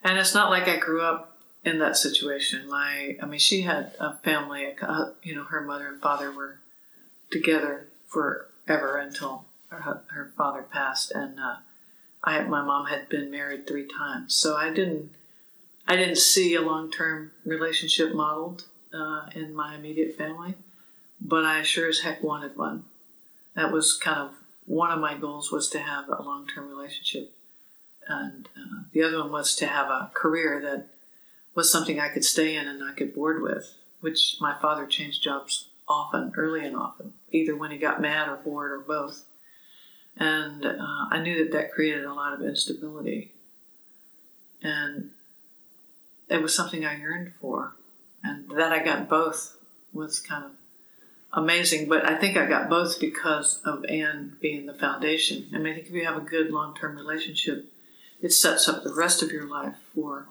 And 0.04 0.18
it's 0.18 0.34
not 0.34 0.50
like 0.50 0.68
I 0.68 0.76
grew 0.76 1.02
up 1.02 1.38
in 1.64 1.78
that 1.78 1.96
situation. 1.96 2.68
My, 2.68 3.16
I 3.22 3.26
mean, 3.26 3.38
she 3.38 3.62
had 3.62 3.92
a 4.00 4.14
family. 4.18 4.74
Uh, 4.80 5.10
you 5.22 5.34
know, 5.34 5.44
her 5.44 5.60
mother 5.60 5.88
and 5.88 6.00
father 6.00 6.32
were 6.32 6.58
together 7.30 7.88
forever 8.06 8.98
until 8.98 9.44
her, 9.68 10.02
her 10.08 10.32
father 10.36 10.62
passed, 10.62 11.10
and 11.12 11.40
uh, 11.40 11.56
I, 12.22 12.42
my 12.42 12.62
mom 12.62 12.86
had 12.86 13.08
been 13.08 13.30
married 13.30 13.66
three 13.66 13.86
times. 13.86 14.34
So 14.34 14.56
I 14.56 14.70
didn't, 14.70 15.10
I 15.86 15.96
didn't 15.96 16.18
see 16.18 16.54
a 16.54 16.60
long-term 16.60 17.32
relationship 17.44 18.14
modeled 18.14 18.64
uh, 18.92 19.26
in 19.34 19.54
my 19.54 19.74
immediate 19.74 20.16
family, 20.16 20.54
but 21.20 21.44
I 21.44 21.62
sure 21.62 21.88
as 21.88 22.00
heck 22.00 22.22
wanted 22.22 22.56
one. 22.56 22.84
That 23.54 23.72
was 23.72 23.94
kind 23.94 24.18
of 24.18 24.34
one 24.66 24.90
of 24.90 25.00
my 25.00 25.16
goals 25.16 25.50
was 25.50 25.68
to 25.70 25.78
have 25.78 26.08
a 26.08 26.22
long-term 26.22 26.68
relationship 26.68 27.32
and 28.08 28.48
uh, 28.56 28.82
the 28.92 29.02
other 29.02 29.18
one 29.20 29.32
was 29.32 29.54
to 29.56 29.66
have 29.66 29.88
a 29.88 30.10
career 30.14 30.60
that 30.60 30.88
was 31.54 31.70
something 31.70 32.00
I 32.00 32.08
could 32.08 32.24
stay 32.24 32.56
in 32.56 32.66
and 32.66 32.78
not 32.78 32.96
get 32.96 33.14
bored 33.14 33.42
with. 33.42 33.74
Which 34.00 34.36
my 34.40 34.54
father 34.58 34.84
changed 34.86 35.22
jobs 35.22 35.68
often, 35.88 36.32
early 36.36 36.64
and 36.66 36.74
often, 36.74 37.12
either 37.30 37.54
when 37.54 37.70
he 37.70 37.78
got 37.78 38.02
mad 38.02 38.28
or 38.28 38.36
bored 38.36 38.72
or 38.72 38.80
both. 38.80 39.24
And 40.16 40.66
uh, 40.66 41.06
I 41.10 41.20
knew 41.22 41.38
that 41.38 41.52
that 41.52 41.72
created 41.72 42.04
a 42.04 42.12
lot 42.12 42.34
of 42.34 42.42
instability, 42.42 43.32
and 44.60 45.10
it 46.28 46.42
was 46.42 46.54
something 46.54 46.84
I 46.84 46.98
yearned 46.98 47.32
for, 47.40 47.74
and 48.22 48.50
that 48.50 48.72
I 48.72 48.84
got 48.84 49.08
both 49.08 49.56
was 49.92 50.18
kind 50.20 50.44
of 50.44 50.50
amazing. 51.32 51.88
But 51.88 52.08
I 52.08 52.16
think 52.16 52.36
I 52.36 52.46
got 52.46 52.68
both 52.68 53.00
because 53.00 53.60
of 53.64 53.84
Ann 53.86 54.36
being 54.40 54.66
the 54.66 54.74
foundation. 54.74 55.48
I 55.54 55.58
mean, 55.58 55.72
I 55.72 55.76
think 55.76 55.86
if 55.86 55.94
you 55.94 56.04
have 56.04 56.16
a 56.16 56.20
good 56.20 56.50
long 56.50 56.74
term 56.74 56.96
relationship, 56.96 57.71
it 58.22 58.32
sets 58.32 58.68
up 58.68 58.82
the 58.84 58.94
rest 58.94 59.22
of 59.22 59.30
your 59.32 59.46
life 59.48 59.74
for 59.94 60.26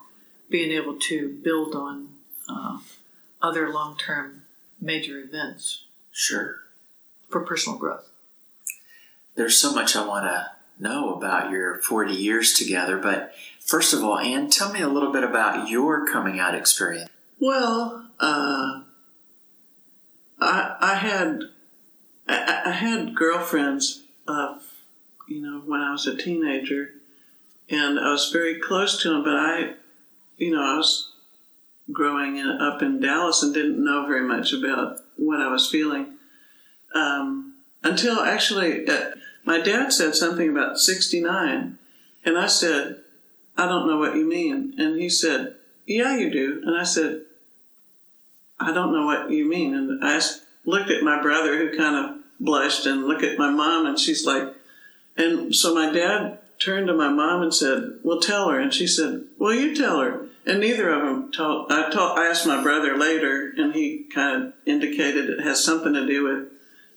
being 0.50 0.72
able 0.72 0.98
to 0.98 1.30
build 1.44 1.76
on 1.76 2.10
uh, 2.50 2.80
other 3.42 3.72
long 3.72 3.98
term 3.98 4.44
major 4.80 5.20
events 5.20 5.84
Sure. 6.12 6.62
for 7.30 7.42
personal 7.42 7.78
growth. 7.78 8.10
there's 9.36 9.58
so 9.58 9.74
much 9.74 9.96
I 9.96 10.06
want 10.06 10.26
to 10.26 10.52
know 10.80 11.14
about 11.14 11.52
your 11.52 11.80
40 11.82 12.14
years 12.14 12.54
together. 12.54 12.98
But 12.98 13.34
first 13.60 13.94
of 13.94 14.04
all, 14.04 14.18
Ann, 14.18 14.50
tell 14.50 14.74
me 14.74 14.82
a 14.82 14.88
little 14.90 15.12
bit 15.12 15.24
about 15.24 15.70
your 15.70 16.06
coming 16.08 16.40
out 16.40 16.56
experience. 16.56 17.10
Well, 17.40 18.08
uh, 18.20 18.82
I, 20.40 20.76
I 20.82 20.96
had 20.96 21.44
I, 22.28 22.62
I 22.66 22.72
had 22.72 23.16
girlfriends 23.16 24.02
of 24.28 24.64
you 25.28 25.42
know 25.42 25.62
when 25.66 25.82
I 25.82 25.92
was 25.92 26.08
a 26.08 26.18
teenager, 26.18 26.92
and 27.72 28.00
I 28.00 28.12
was 28.12 28.30
very 28.32 28.60
close 28.60 29.02
to 29.02 29.16
him, 29.16 29.24
But 29.24 29.36
I, 29.36 29.74
you 30.38 30.52
know, 30.52 30.62
I 30.62 30.78
was 30.78 31.14
growing 31.92 32.40
up 32.40 32.82
in 32.82 33.00
Dallas 33.00 33.42
and 33.42 33.54
didn't 33.54 33.84
know 33.84 34.06
very 34.06 34.28
much 34.28 34.54
about 34.54 35.00
what 35.16 35.40
I 35.40 35.52
was 35.52 35.70
feeling 35.70 36.18
um, 36.94 37.54
until 37.84 38.20
actually 38.20 38.88
uh, 38.88 39.12
my 39.44 39.60
dad 39.60 39.92
said 39.92 40.16
something 40.16 40.50
about 40.50 40.78
69, 40.78 41.78
and 42.26 42.38
I 42.38 42.48
said, 42.48 42.98
I 43.58 43.66
don't 43.66 43.88
know 43.88 43.98
what 43.98 44.16
you 44.16 44.28
mean. 44.28 44.76
And 44.78 45.00
he 45.00 45.10
said, 45.10 45.56
Yeah, 45.86 46.16
you 46.16 46.30
do. 46.30 46.62
And 46.66 46.78
I 46.78 46.84
said, 46.84 47.22
I 48.60 48.72
don't 48.72 48.94
know 48.94 49.06
what 49.06 49.32
you 49.32 49.50
mean. 49.50 49.74
And 49.74 50.04
I 50.04 50.22
looked 50.66 50.92
at 50.92 51.04
my 51.04 51.22
brother, 51.22 51.58
who 51.58 51.76
kind 51.76 51.96
of 51.96 52.18
blushed, 52.40 52.86
and 52.86 53.08
looked 53.08 53.24
at 53.24 53.38
my 53.38 53.50
mom, 53.50 53.86
and 53.88 54.00
she's 54.00 54.26
like, 54.26 54.54
and 55.18 55.54
so 55.54 55.76
my 55.76 55.92
dad 55.92 56.40
turned 56.64 56.88
to 56.88 56.94
my 56.94 57.10
mom 57.10 57.42
and 57.42 57.54
said, 57.54 58.00
Well, 58.04 58.20
tell 58.20 58.50
her. 58.50 58.60
And 58.60 58.74
she 58.74 58.88
said, 58.88 59.26
Well, 59.38 59.54
you 59.54 59.76
tell 59.76 60.00
her. 60.00 60.28
And 60.46 60.60
neither 60.60 60.90
of 60.90 61.04
them 61.04 61.32
told. 61.32 61.72
I, 61.72 61.90
told, 61.92 62.18
I 62.18 62.28
asked 62.28 62.48
my 62.48 62.64
brother 62.64 62.98
later, 62.98 63.54
and 63.58 63.74
he 63.74 64.06
kind 64.14 64.44
of 64.44 64.54
indicated 64.66 65.30
it 65.30 65.42
has 65.42 65.64
something 65.64 65.94
to 65.94 66.06
do 66.06 66.24
with 66.24 66.48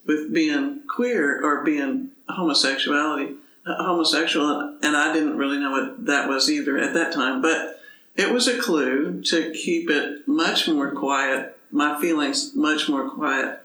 with 0.05 0.31
being 0.33 0.81
queer 0.87 1.43
or 1.43 1.63
being 1.63 2.11
homosexuality, 2.29 3.35
uh, 3.65 3.83
homosexual, 3.83 4.77
and 4.83 4.95
I 4.95 5.11
didn't 5.11 5.37
really 5.37 5.57
know 5.57 5.71
what 5.71 6.05
that 6.05 6.29
was 6.29 6.49
either 6.49 6.77
at 6.77 6.93
that 6.93 7.11
time. 7.11 7.41
But 7.41 7.79
it 8.15 8.31
was 8.31 8.47
a 8.47 8.59
clue 8.59 9.21
to 9.23 9.51
keep 9.51 9.89
it 9.89 10.27
much 10.27 10.67
more 10.67 10.91
quiet. 10.91 11.57
My 11.71 11.99
feelings 11.99 12.55
much 12.55 12.87
more 12.87 13.09
quiet 13.09 13.59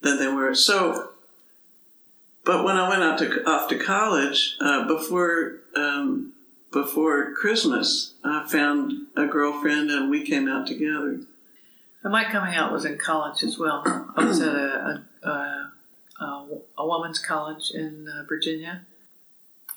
than 0.00 0.18
they 0.18 0.28
were. 0.28 0.54
So, 0.54 1.11
but 2.44 2.64
when 2.64 2.76
I 2.76 2.88
went 2.88 3.02
out 3.02 3.18
to 3.18 3.44
off 3.48 3.68
to 3.68 3.78
college 3.78 4.56
uh, 4.60 4.86
before 4.86 5.60
um, 5.76 6.32
before 6.72 7.32
Christmas, 7.32 8.14
I 8.24 8.46
found 8.48 9.06
a 9.16 9.26
girlfriend 9.26 9.90
and 9.90 10.10
we 10.10 10.26
came 10.26 10.48
out 10.48 10.66
together. 10.66 11.20
And 12.02 12.12
my 12.12 12.24
coming 12.24 12.54
out 12.54 12.72
was 12.72 12.84
in 12.84 12.98
college 12.98 13.44
as 13.44 13.58
well. 13.58 13.82
I 14.16 14.24
was 14.24 14.40
at 14.40 14.54
a, 14.54 15.04
a, 15.22 15.28
a 15.28 15.72
uh, 16.20 16.46
a 16.78 16.86
woman's 16.86 17.18
college 17.18 17.70
in 17.72 18.08
uh, 18.08 18.24
Virginia. 18.28 18.82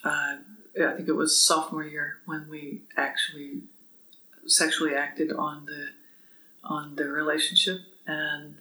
Uh, 0.03 0.37
I 0.77 0.93
think 0.95 1.07
it 1.07 1.15
was 1.15 1.37
sophomore 1.37 1.83
year 1.83 2.17
when 2.25 2.47
we 2.49 2.81
actually 2.97 3.61
sexually 4.45 4.93
acted 4.93 5.31
on 5.31 5.65
the 5.65 5.87
on 6.63 6.95
the 6.95 7.07
relationship, 7.07 7.81
and 8.05 8.57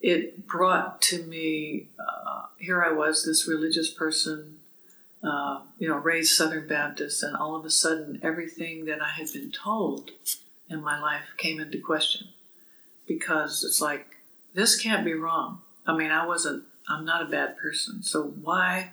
it 0.00 0.46
brought 0.46 1.02
to 1.02 1.22
me. 1.24 1.88
Uh, 1.98 2.46
here 2.58 2.82
I 2.82 2.92
was, 2.92 3.24
this 3.24 3.48
religious 3.48 3.90
person, 3.90 4.58
uh, 5.22 5.60
you 5.78 5.88
know, 5.88 5.96
raised 5.96 6.34
Southern 6.34 6.66
Baptist, 6.66 7.22
and 7.22 7.36
all 7.36 7.54
of 7.56 7.64
a 7.64 7.70
sudden, 7.70 8.20
everything 8.22 8.86
that 8.86 9.02
I 9.02 9.10
had 9.10 9.32
been 9.32 9.50
told 9.50 10.10
in 10.68 10.82
my 10.82 11.00
life 11.00 11.24
came 11.36 11.60
into 11.60 11.78
question 11.78 12.28
because 13.06 13.64
it's 13.64 13.80
like 13.80 14.06
this 14.54 14.80
can't 14.80 15.04
be 15.04 15.14
wrong. 15.14 15.62
I 15.86 15.96
mean, 15.96 16.10
I 16.10 16.26
wasn't 16.26 16.64
I'm 16.88 17.04
not 17.04 17.22
a 17.22 17.30
bad 17.30 17.56
person. 17.56 18.02
So 18.02 18.22
why 18.42 18.92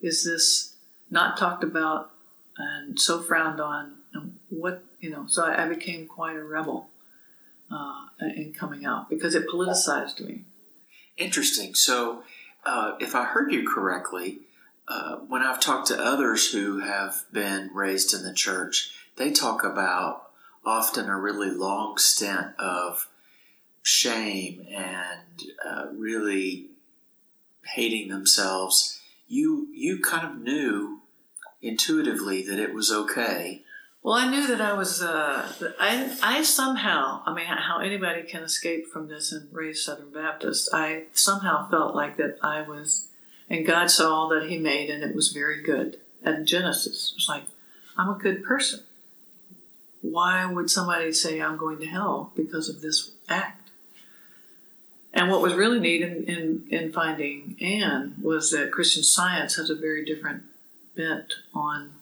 is 0.00 0.24
this 0.24 0.74
not 1.10 1.38
talked 1.38 1.64
about 1.64 2.10
and 2.56 2.98
so 2.98 3.20
frowned 3.20 3.60
on? 3.60 3.94
And 4.12 4.38
what, 4.48 4.84
you 5.00 5.10
know, 5.10 5.26
so 5.26 5.44
I, 5.44 5.64
I 5.64 5.68
became 5.68 6.06
quite 6.06 6.36
a 6.36 6.42
rebel 6.42 6.88
uh, 7.70 8.06
in 8.36 8.52
coming 8.52 8.84
out 8.84 9.08
because 9.08 9.34
it 9.34 9.48
politicized 9.48 10.20
me. 10.20 10.44
Interesting. 11.16 11.74
So 11.74 12.22
uh, 12.64 12.92
if 13.00 13.14
I 13.14 13.24
heard 13.24 13.52
you 13.52 13.68
correctly, 13.68 14.40
uh, 14.86 15.16
when 15.16 15.42
I've 15.42 15.60
talked 15.60 15.88
to 15.88 16.02
others 16.02 16.52
who 16.52 16.78
have 16.80 17.24
been 17.32 17.70
raised 17.74 18.14
in 18.14 18.22
the 18.22 18.32
church, 18.32 18.92
they 19.16 19.32
talk 19.32 19.64
about 19.64 20.30
often 20.64 21.08
a 21.08 21.18
really 21.18 21.50
long 21.50 21.98
stint 21.98 22.48
of 22.58 23.08
shame 23.82 24.66
and 24.70 25.42
uh, 25.66 25.86
really 25.92 26.68
hating 27.74 28.08
themselves, 28.08 29.00
you 29.26 29.68
you 29.72 30.00
kind 30.00 30.26
of 30.26 30.40
knew 30.40 31.00
intuitively 31.60 32.42
that 32.46 32.58
it 32.58 32.74
was 32.74 32.90
okay. 32.90 33.62
Well, 34.02 34.14
I 34.14 34.30
knew 34.30 34.46
that 34.46 34.60
I 34.60 34.72
was. 34.72 35.02
Uh, 35.02 35.52
I 35.78 36.16
I 36.22 36.42
somehow. 36.42 37.22
I 37.26 37.34
mean, 37.34 37.46
how 37.46 37.78
anybody 37.78 38.22
can 38.22 38.42
escape 38.42 38.86
from 38.86 39.08
this 39.08 39.32
and 39.32 39.52
raise 39.52 39.84
Southern 39.84 40.12
Baptist? 40.12 40.70
I 40.72 41.04
somehow 41.12 41.68
felt 41.68 41.94
like 41.94 42.16
that 42.16 42.38
I 42.42 42.62
was, 42.62 43.08
and 43.50 43.66
God 43.66 43.90
saw 43.90 44.14
all 44.14 44.28
that 44.28 44.48
He 44.48 44.58
made, 44.58 44.88
and 44.88 45.02
it 45.02 45.14
was 45.14 45.32
very 45.32 45.62
good. 45.62 45.98
And 46.22 46.46
Genesis 46.46 47.12
was 47.14 47.26
like, 47.28 47.44
I'm 47.96 48.08
a 48.08 48.18
good 48.18 48.44
person. 48.44 48.80
Why 50.00 50.46
would 50.46 50.70
somebody 50.70 51.12
say 51.12 51.40
I'm 51.40 51.56
going 51.56 51.78
to 51.80 51.86
hell 51.86 52.32
because 52.36 52.68
of 52.68 52.80
this 52.80 53.10
act? 53.28 53.70
And 55.12 55.30
what 55.30 55.42
was 55.42 55.54
really 55.54 55.80
neat 55.80 56.02
in, 56.02 56.24
in, 56.24 56.66
in 56.70 56.92
finding 56.92 57.56
Ann 57.60 58.14
was 58.22 58.50
that 58.52 58.70
Christian 58.70 59.02
science 59.02 59.56
has 59.56 59.70
a 59.70 59.74
very 59.74 60.04
different 60.04 60.44
bent 60.94 61.34
on 61.54 61.92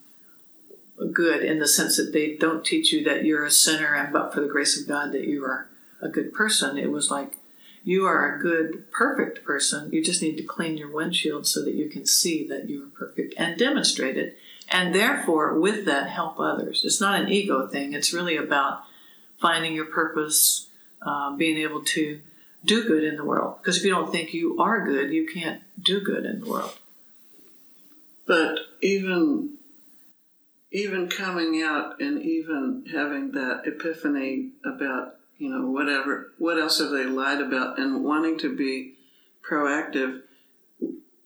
good 1.12 1.45
in 1.45 1.59
the 1.59 1.69
sense 1.69 1.97
that 1.97 2.12
they 2.12 2.37
don't 2.37 2.65
teach 2.65 2.93
you 2.93 3.05
that 3.05 3.25
you're 3.25 3.45
a 3.45 3.50
sinner 3.50 3.95
and 3.95 4.12
but 4.12 4.33
for 4.33 4.41
the 4.41 4.49
grace 4.49 4.81
of 4.81 4.88
God 4.88 5.12
that 5.12 5.25
you 5.25 5.45
are 5.45 5.69
a 6.00 6.09
good 6.09 6.33
person. 6.33 6.79
It 6.79 6.91
was 6.91 7.11
like 7.11 7.37
you 7.85 8.07
are 8.07 8.35
a 8.35 8.41
good, 8.41 8.91
perfect 8.91 9.45
person. 9.45 9.93
You 9.93 10.03
just 10.03 10.23
need 10.23 10.37
to 10.38 10.43
clean 10.43 10.76
your 10.76 10.91
windshield 10.91 11.47
so 11.47 11.62
that 11.65 11.75
you 11.75 11.88
can 11.88 12.05
see 12.05 12.47
that 12.49 12.69
you 12.69 12.85
are 12.85 12.99
perfect 12.99 13.35
and 13.38 13.59
demonstrate 13.59 14.17
it. 14.17 14.37
And 14.69 14.95
therefore, 14.95 15.59
with 15.59 15.85
that, 15.85 16.11
help 16.11 16.41
others. 16.41 16.83
It's 16.85 17.00
not 17.00 17.21
an 17.21 17.29
ego 17.29 17.69
thing. 17.69 17.93
It's 17.93 18.12
really 18.12 18.37
about 18.37 18.83
finding 19.38 19.75
your 19.75 19.85
purpose, 19.85 20.69
uh, 21.00 21.37
being 21.37 21.59
able 21.59 21.85
to 21.85 22.21
do 22.65 22.83
good 22.88 23.05
in 23.05 23.17
the 23.17 23.25
world. 23.25 23.59
Because 23.62 23.76
if 23.76 23.85
you 23.85 23.91
don't 23.91 24.11
think 24.11 24.35
you 24.35 24.59
are 24.59 24.85
good, 24.85 25.12
you 25.12 25.29
can't 25.33 25.62
do 25.81 26.00
good 26.00 26.25
in 26.25 26.41
the 26.41 26.50
world. 26.50 26.76
But 28.26 28.59
even 28.83 29.56
even 30.76 31.09
coming 31.09 31.62
out 31.62 32.00
and 32.00 32.23
even 32.23 32.85
having 32.92 33.33
that 33.33 33.62
epiphany 33.64 34.50
about 34.64 35.16
you 35.38 35.49
know 35.49 35.71
whatever 35.71 36.33
what 36.38 36.59
else 36.59 36.78
have 36.78 36.90
they 36.90 37.06
lied 37.06 37.40
about 37.40 37.78
and 37.78 38.04
wanting 38.04 38.38
to 38.38 38.54
be 38.54 38.95
proactive 39.49 40.21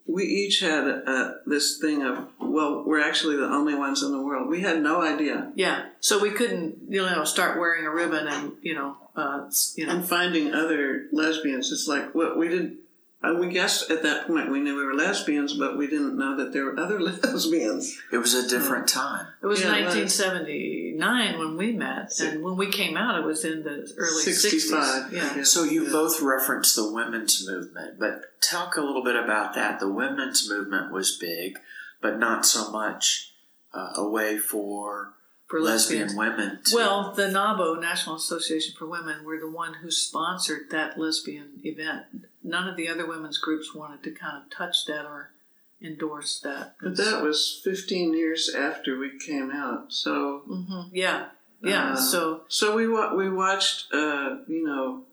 we 0.07 0.25
each 0.25 0.61
had 0.61 0.87
a, 0.87 1.37
this 1.47 1.78
thing 1.78 2.02
of 2.02 2.28
well 2.40 2.85
we're 2.87 3.02
actually 3.02 3.37
the 3.37 3.47
only 3.47 3.75
ones 3.75 4.02
in 4.02 4.12
the 4.12 4.21
world. 4.21 4.49
We 4.49 4.61
had 4.61 4.83
no 4.83 5.02
idea. 5.02 5.52
Yeah. 5.54 5.87
So 6.00 6.21
we 6.21 6.30
couldn't 6.30 6.78
you 6.88 7.02
know 7.02 7.25
start 7.25 7.59
wearing 7.59 7.87
a 7.87 7.90
ribbon 7.90 8.26
and 8.26 8.52
you 8.62 8.75
know 8.75 8.97
uh, 9.16 9.49
you 9.76 9.87
know. 9.87 9.95
And 9.95 10.04
finding 10.04 10.52
other 10.52 11.07
lesbians. 11.12 11.71
It's 11.71 11.87
like 11.87 12.14
what 12.14 12.37
we 12.37 12.49
did 12.49 12.76
uh, 13.23 13.35
we 13.35 13.49
guessed 13.49 13.91
at 13.91 14.03
that 14.03 14.27
point 14.27 14.50
we 14.50 14.61
knew 14.61 14.77
we 14.77 14.85
were 14.85 14.95
lesbians, 14.95 15.53
but 15.53 15.77
we 15.77 15.87
didn't 15.87 16.17
know 16.17 16.37
that 16.39 16.55
there 16.55 16.65
were 16.65 16.79
other 16.79 16.99
lesbians. 17.00 17.99
It 18.11 18.17
was 18.17 18.33
a 18.33 18.49
different 18.49 18.89
time. 18.89 19.27
It 19.43 19.47
was 19.47 19.61
yeah, 19.61 19.73
1979 19.73 21.39
when 21.39 21.57
we 21.59 21.73
met, 21.73 22.19
and 22.21 22.43
when 22.43 22.57
we 22.57 22.71
came 22.71 22.97
out, 22.97 23.19
it 23.19 23.25
was 23.25 23.45
in 23.45 23.62
the 23.62 23.93
early 23.99 24.23
65, 24.23 25.11
60s. 25.11 25.12
Yeah. 25.12 25.43
So 25.43 25.65
you 25.65 25.85
yeah. 25.85 25.93
both 25.93 26.23
referenced 26.23 26.77
the 26.77 26.91
women's 26.91 27.47
movement, 27.47 27.99
but 27.99 28.41
talk 28.41 28.77
a 28.77 28.81
little 28.81 29.05
bit 29.05 29.17
about 29.17 29.55
that. 29.55 29.81
The 29.81 29.93
women's 29.93 30.49
movement 30.49 30.91
was 30.91 31.15
big, 31.17 31.59
but 32.00 32.19
not 32.19 32.47
so 32.47 32.71
much 32.71 33.35
uh, 33.75 33.93
a 33.97 34.09
way 34.09 34.39
for 34.39 35.12
for 35.47 35.61
lesbian 35.61 36.03
lesbians. 36.03 36.15
women. 36.15 36.59
To... 36.65 36.77
Well, 36.77 37.12
the 37.12 37.29
NABO, 37.29 37.81
National 37.81 38.17
Association 38.17 38.75
for 38.79 38.87
Women, 38.87 39.25
were 39.25 39.39
the 39.39 39.50
one 39.50 39.75
who 39.75 39.91
sponsored 39.91 40.71
that 40.71 40.99
lesbian 40.99 41.61
event. 41.65 42.27
None 42.42 42.68
of 42.68 42.76
the 42.76 42.88
other 42.88 43.06
women's 43.06 43.38
groups 43.38 43.75
wanted 43.75 44.02
to 44.04 44.11
kind 44.11 44.42
of 44.42 44.50
touch 44.50 44.87
that 44.87 45.04
or 45.04 45.30
endorse 45.82 46.40
that. 46.40 46.76
But 46.80 46.97
that 46.97 47.23
was 47.23 47.61
15 47.64 48.14
years 48.14 48.54
after 48.54 48.99
we 48.99 49.18
came 49.18 49.50
out, 49.50 49.92
so 49.92 50.42
mm-hmm. 50.49 50.94
yeah, 50.94 51.26
yeah. 51.62 51.92
Uh, 51.92 51.97
so 51.97 52.42
so 52.49 52.75
we 52.75 52.87
we 52.87 53.30
watched, 53.30 53.92
uh, 53.92 54.38
you 54.49 54.64
know. 54.64 55.04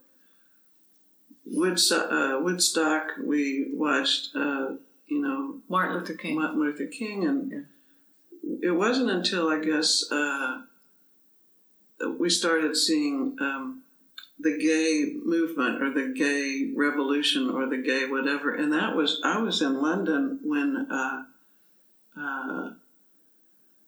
Woodstock, 1.50 2.12
uh, 2.12 2.40
Woodstock, 2.42 3.12
we 3.24 3.70
watched, 3.72 4.36
uh, 4.36 4.72
you 5.08 5.22
know, 5.22 5.62
Martin 5.70 5.96
Luther 5.96 6.16
King. 6.16 6.36
Martin 6.36 6.60
Luther 6.60 6.88
King, 6.88 7.24
and 7.24 7.50
yeah 7.50 7.60
it 8.62 8.72
wasn't 8.72 9.10
until 9.10 9.50
I 9.50 9.60
guess 9.60 10.10
uh, 10.12 10.62
we 12.18 12.30
started 12.30 12.76
seeing 12.76 13.36
um, 13.40 13.84
the 14.40 14.58
gay 14.58 15.14
movement 15.26 15.82
or 15.82 15.90
the 15.92 16.14
gay 16.16 16.72
revolution 16.76 17.50
or 17.50 17.68
the 17.68 17.78
gay 17.78 18.06
whatever. 18.06 18.54
And 18.54 18.72
that 18.74 18.96
was, 18.96 19.20
I 19.24 19.40
was 19.40 19.62
in 19.62 19.82
London 19.82 20.40
when 20.44 20.88
uh, 20.92 21.24
uh, 22.20 22.70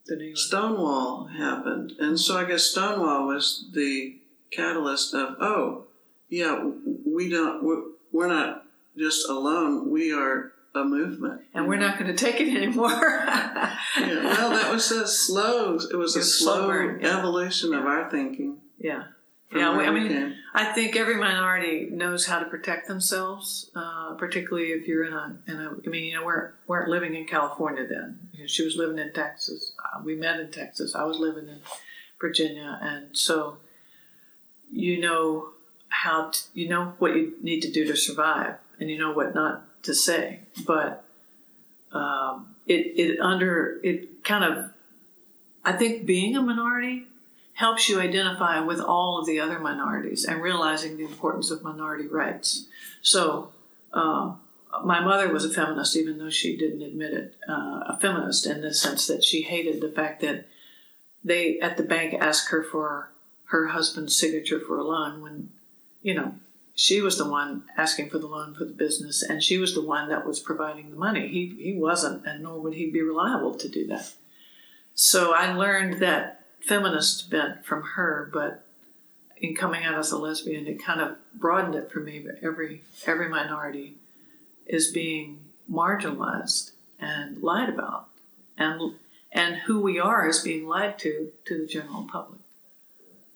The 0.07 0.15
New 0.15 0.35
Stonewall 0.35 1.25
happened. 1.27 1.93
And 1.99 2.19
so 2.19 2.37
I 2.37 2.45
guess 2.45 2.63
Stonewall 2.63 3.27
was 3.27 3.69
the 3.73 4.17
catalyst 4.51 5.13
of, 5.13 5.35
oh, 5.39 5.85
yeah, 6.29 6.63
we 7.05 7.29
don't, 7.29 7.63
we're, 7.63 7.83
we're 8.11 8.27
not 8.27 8.65
just 8.97 9.29
alone, 9.29 9.89
we 9.91 10.11
are 10.11 10.51
a 10.75 10.83
movement. 10.83 11.41
and 11.53 11.67
we're 11.67 11.77
not 11.77 11.97
going 11.97 12.15
to 12.15 12.25
take 12.25 12.39
it 12.41 12.55
anymore. 12.55 12.89
Yeah, 13.97 14.23
well, 14.23 14.51
that 14.51 14.71
was 14.71 14.91
a 14.91 15.07
slow, 15.07 15.73
it 15.75 15.95
was 15.95 16.15
a 16.15 16.19
It 16.19 16.21
was 16.21 16.39
slow 16.39 16.67
slow 16.67 16.97
yeah. 17.01 17.17
evolution 17.17 17.73
of 17.73 17.85
our 17.85 18.09
thinking. 18.09 18.57
yeah. 18.77 19.03
Yeah, 19.53 19.71
I 19.71 19.89
mean. 19.91 20.35
I 20.53 20.73
think 20.73 20.95
every 20.95 21.15
minority 21.15 21.89
knows 21.91 22.25
how 22.25 22.39
to 22.39 22.45
protect 22.45 22.87
themselves, 22.87 23.69
uh, 23.75 24.15
particularly 24.15 24.69
if 24.69 24.87
you're 24.87 25.05
in 25.05 25.13
a, 25.13 25.37
in 25.47 25.55
a. 25.55 25.75
I 25.85 25.89
mean, 25.89 26.05
you 26.05 26.15
know, 26.15 26.25
we're 26.25 26.53
weren't 26.67 26.89
living 26.89 27.15
in 27.15 27.25
California 27.25 27.85
then. 27.87 28.19
You 28.33 28.41
know, 28.41 28.47
she 28.47 28.65
was 28.65 28.75
living 28.75 28.97
in 28.97 29.13
Texas. 29.13 29.73
Uh, 29.77 30.01
we 30.03 30.15
met 30.15 30.39
in 30.39 30.51
Texas. 30.51 30.95
I 30.95 31.03
was 31.03 31.19
living 31.19 31.47
in 31.47 31.59
Virginia, 32.19 32.79
and 32.81 33.15
so 33.15 33.57
you 34.71 34.99
know 34.99 35.49
how 35.89 36.29
to, 36.29 36.39
you 36.53 36.67
know 36.67 36.93
what 36.97 37.15
you 37.15 37.33
need 37.43 37.61
to 37.61 37.71
do 37.71 37.85
to 37.85 37.95
survive, 37.95 38.55
and 38.79 38.89
you 38.89 38.97
know 38.97 39.11
what 39.11 39.35
not 39.35 39.83
to 39.83 39.93
say. 39.93 40.39
But 40.65 41.05
um, 41.91 42.55
it 42.65 42.93
it 42.97 43.19
under 43.19 43.79
it 43.83 44.23
kind 44.23 44.43
of. 44.43 44.71
I 45.63 45.73
think 45.73 46.05
being 46.05 46.35
a 46.35 46.41
minority 46.41 47.05
helps 47.59 47.89
you 47.89 47.99
identify 47.99 48.61
with 48.61 48.79
all 48.79 49.19
of 49.19 49.25
the 49.25 49.37
other 49.37 49.59
minorities 49.59 50.23
and 50.23 50.41
realizing 50.41 50.95
the 50.95 51.03
importance 51.03 51.51
of 51.51 51.61
minority 51.61 52.07
rights. 52.07 52.67
So, 53.01 53.51
uh, 53.91 54.35
my 54.85 55.01
mother 55.01 55.27
was 55.27 55.43
a 55.43 55.49
feminist, 55.49 55.97
even 55.97 56.19
though 56.19 56.29
she 56.29 56.55
didn't 56.55 56.81
admit 56.81 57.13
it. 57.13 57.35
Uh, 57.49 57.83
a 57.85 57.97
feminist 57.99 58.45
in 58.45 58.61
the 58.61 58.73
sense 58.73 59.07
that 59.07 59.25
she 59.25 59.41
hated 59.41 59.81
the 59.81 59.91
fact 59.91 60.21
that 60.21 60.47
they 61.21 61.59
at 61.59 61.75
the 61.75 61.83
bank 61.83 62.13
asked 62.13 62.49
her 62.51 62.63
for 62.63 63.11
her 63.47 63.67
husband's 63.67 64.15
signature 64.15 64.61
for 64.61 64.77
a 64.77 64.83
loan 64.83 65.21
when, 65.21 65.49
you 66.01 66.13
know, 66.13 66.35
she 66.75 67.01
was 67.01 67.17
the 67.17 67.29
one 67.29 67.65
asking 67.75 68.09
for 68.09 68.19
the 68.19 68.27
loan 68.27 68.55
for 68.55 68.63
the 68.63 68.71
business, 68.71 69.21
and 69.21 69.43
she 69.43 69.57
was 69.57 69.73
the 69.73 69.85
one 69.85 70.07
that 70.07 70.25
was 70.25 70.39
providing 70.39 70.91
the 70.91 70.95
money. 70.95 71.27
He 71.27 71.57
he 71.61 71.73
wasn't, 71.73 72.25
and 72.25 72.43
nor 72.43 72.57
would 72.61 72.75
he 72.75 72.89
be 72.89 73.01
reliable 73.01 73.55
to 73.55 73.67
do 73.67 73.85
that. 73.87 74.13
So 74.93 75.33
I 75.33 75.51
learned 75.51 75.99
that 75.99 76.38
feminist 76.61 77.29
bent 77.29 77.65
from 77.65 77.83
her, 77.95 78.29
but 78.33 78.65
in 79.37 79.55
coming 79.55 79.83
out 79.83 79.97
as 79.97 80.11
a 80.11 80.17
lesbian, 80.17 80.67
it 80.67 80.83
kind 80.83 80.99
of 81.01 81.15
broadened 81.33 81.75
it 81.75 81.91
for 81.91 81.99
me. 81.99 82.19
But 82.19 82.39
every 82.43 82.81
every 83.05 83.29
minority 83.29 83.95
is 84.65 84.91
being 84.91 85.39
marginalized 85.71 86.71
and 86.99 87.41
lied 87.41 87.69
about, 87.69 88.07
and 88.57 88.93
and 89.31 89.55
who 89.57 89.79
we 89.79 89.99
are 89.99 90.27
is 90.27 90.39
being 90.39 90.67
lied 90.67 90.99
to 90.99 91.31
to 91.45 91.57
the 91.61 91.67
general 91.67 92.07
public. 92.11 92.39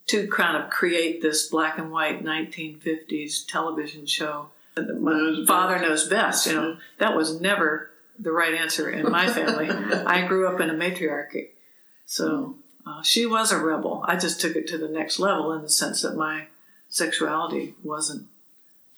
To 0.08 0.28
kind 0.28 0.62
of 0.62 0.70
create 0.70 1.22
this 1.22 1.48
black 1.48 1.78
and 1.78 1.90
white 1.90 2.24
1950s 2.24 3.48
television 3.48 4.06
show, 4.06 4.48
Knows 4.76 5.48
father 5.48 5.76
best. 5.76 5.88
knows 5.88 6.10
best. 6.10 6.48
You 6.48 6.54
know 6.54 6.78
that 6.98 7.16
was 7.16 7.40
never 7.40 7.90
the 8.20 8.32
right 8.32 8.54
answer 8.54 8.90
in 8.90 9.10
my 9.10 9.28
family. 9.32 9.70
I 10.06 10.28
grew 10.28 10.48
up 10.48 10.60
in 10.60 10.70
a 10.70 10.74
matriarchy, 10.74 11.52
so 12.06 12.58
uh, 12.86 13.02
she 13.02 13.26
was 13.26 13.52
a 13.52 13.58
rebel. 13.58 14.04
I 14.08 14.16
just 14.18 14.42
took 14.42 14.56
it 14.56 14.68
to 14.68 14.78
the 14.78 14.90
next 14.90 15.20
level 15.20 15.52
in 15.54 15.62
the 15.62 15.70
sense 15.70 16.02
that 16.02 16.16
my 16.16 16.48
sexuality 16.90 17.76
wasn't 17.84 18.28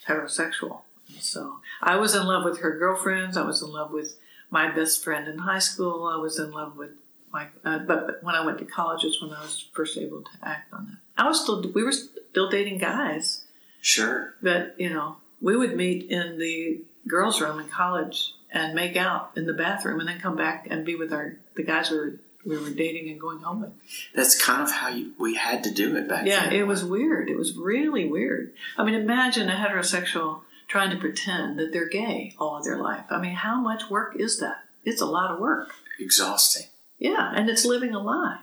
heterosexual. 0.08 0.82
So 1.20 1.60
I 1.82 1.96
was 1.98 2.16
in 2.16 2.26
love 2.26 2.44
with 2.44 2.60
her 2.60 2.78
girlfriends. 2.78 3.38
I 3.38 3.46
was 3.46 3.62
in 3.62 3.70
love 3.72 3.92
with 3.92 4.18
my 4.50 4.70
best 4.72 5.04
friend 5.04 5.28
in 5.28 5.40
high 5.40 5.60
school. 5.60 6.06
I 6.08 6.18
was 6.18 6.40
in 6.40 6.52
love 6.52 6.78
with 6.78 6.92
my. 7.32 7.48
Uh, 7.64 7.80
but, 7.80 8.08
but 8.08 8.24
when 8.24 8.36
I 8.36 8.46
went 8.46 8.58
to 8.60 8.66
college 8.66 9.04
is 9.04 9.22
when 9.22 9.32
I 9.32 9.42
was 9.42 9.68
first 9.74 9.98
able 9.98 10.22
to 10.22 10.30
act 10.44 10.74
on 10.74 10.88
that. 10.88 10.98
I 11.24 11.28
was 11.28 11.42
still. 11.42 11.62
We 11.74 11.84
were 11.84 11.92
still 11.92 12.50
dating 12.50 12.80
guys, 12.80 13.44
Sure. 13.82 14.34
but 14.42 14.76
you 14.80 14.90
know 14.90 15.18
we 15.42 15.56
would 15.56 15.76
meet 15.78 16.10
in 16.10 16.38
the 16.40 16.82
girls' 17.08 17.40
room 17.40 17.60
in 17.60 17.68
college 17.70 18.34
and 18.52 18.74
make 18.74 18.96
out 18.98 19.32
in 19.36 19.46
the 19.46 19.54
bathroom, 19.54 20.00
and 20.00 20.10
then 20.10 20.20
come 20.20 20.36
back 20.36 20.68
and 20.70 20.86
be 20.86 20.96
with 20.96 21.14
our 21.14 21.38
the 21.56 21.64
guys 21.64 21.92
we 21.92 21.98
were 21.98 22.16
we 22.46 22.58
were 22.58 22.70
dating 22.70 23.10
and 23.10 23.20
going 23.20 23.40
home 23.40 23.62
with. 23.62 23.72
That's 24.14 24.40
kind 24.42 24.62
of 24.62 24.72
how 24.72 24.90
you, 24.90 25.14
we 25.20 25.36
had 25.36 25.64
to 25.64 25.72
do 25.72 25.96
it 25.98 26.08
back 26.08 26.26
Yeah, 26.26 26.44
then. 26.44 26.54
Yeah, 26.54 26.60
it 26.60 26.68
was 26.68 26.84
weird. 26.84 27.30
It 27.30 27.38
was 27.38 27.56
really 27.58 28.06
weird. 28.08 28.54
I 28.78 28.84
mean, 28.84 28.96
imagine 28.96 29.50
a 29.50 29.56
heterosexual 29.56 30.42
trying 30.68 30.92
to 30.92 30.98
pretend 30.98 31.60
that 31.60 31.72
they're 31.74 31.90
gay 31.90 32.34
all 32.40 32.58
of 32.58 32.64
their 32.64 32.78
life. 32.78 33.06
I 33.10 33.20
mean, 33.20 33.36
how 33.36 33.60
much 33.60 33.90
work 33.90 34.16
is 34.16 34.40
that? 34.40 34.64
It's 34.84 35.02
a 35.02 35.06
lot 35.06 35.32
of 35.32 35.40
work. 35.40 35.70
exhausting. 36.00 36.68
Yeah, 37.00 37.32
and 37.36 37.50
it's 37.50 37.66
living 37.66 37.94
a 37.94 38.00
lie. 38.02 38.40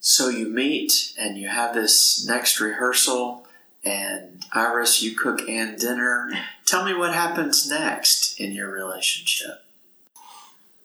So 0.00 0.28
you 0.28 0.48
meet 0.48 1.12
and 1.18 1.38
you 1.38 1.48
have 1.48 1.74
this 1.74 2.26
next 2.26 2.60
rehearsal, 2.60 3.46
and 3.84 4.44
Iris, 4.52 5.02
you 5.02 5.14
cook 5.16 5.48
Ann 5.48 5.76
dinner. 5.76 6.30
Tell 6.66 6.84
me 6.84 6.94
what 6.94 7.14
happens 7.14 7.68
next 7.68 8.38
in 8.40 8.52
your 8.52 8.70
relationship. 8.70 9.64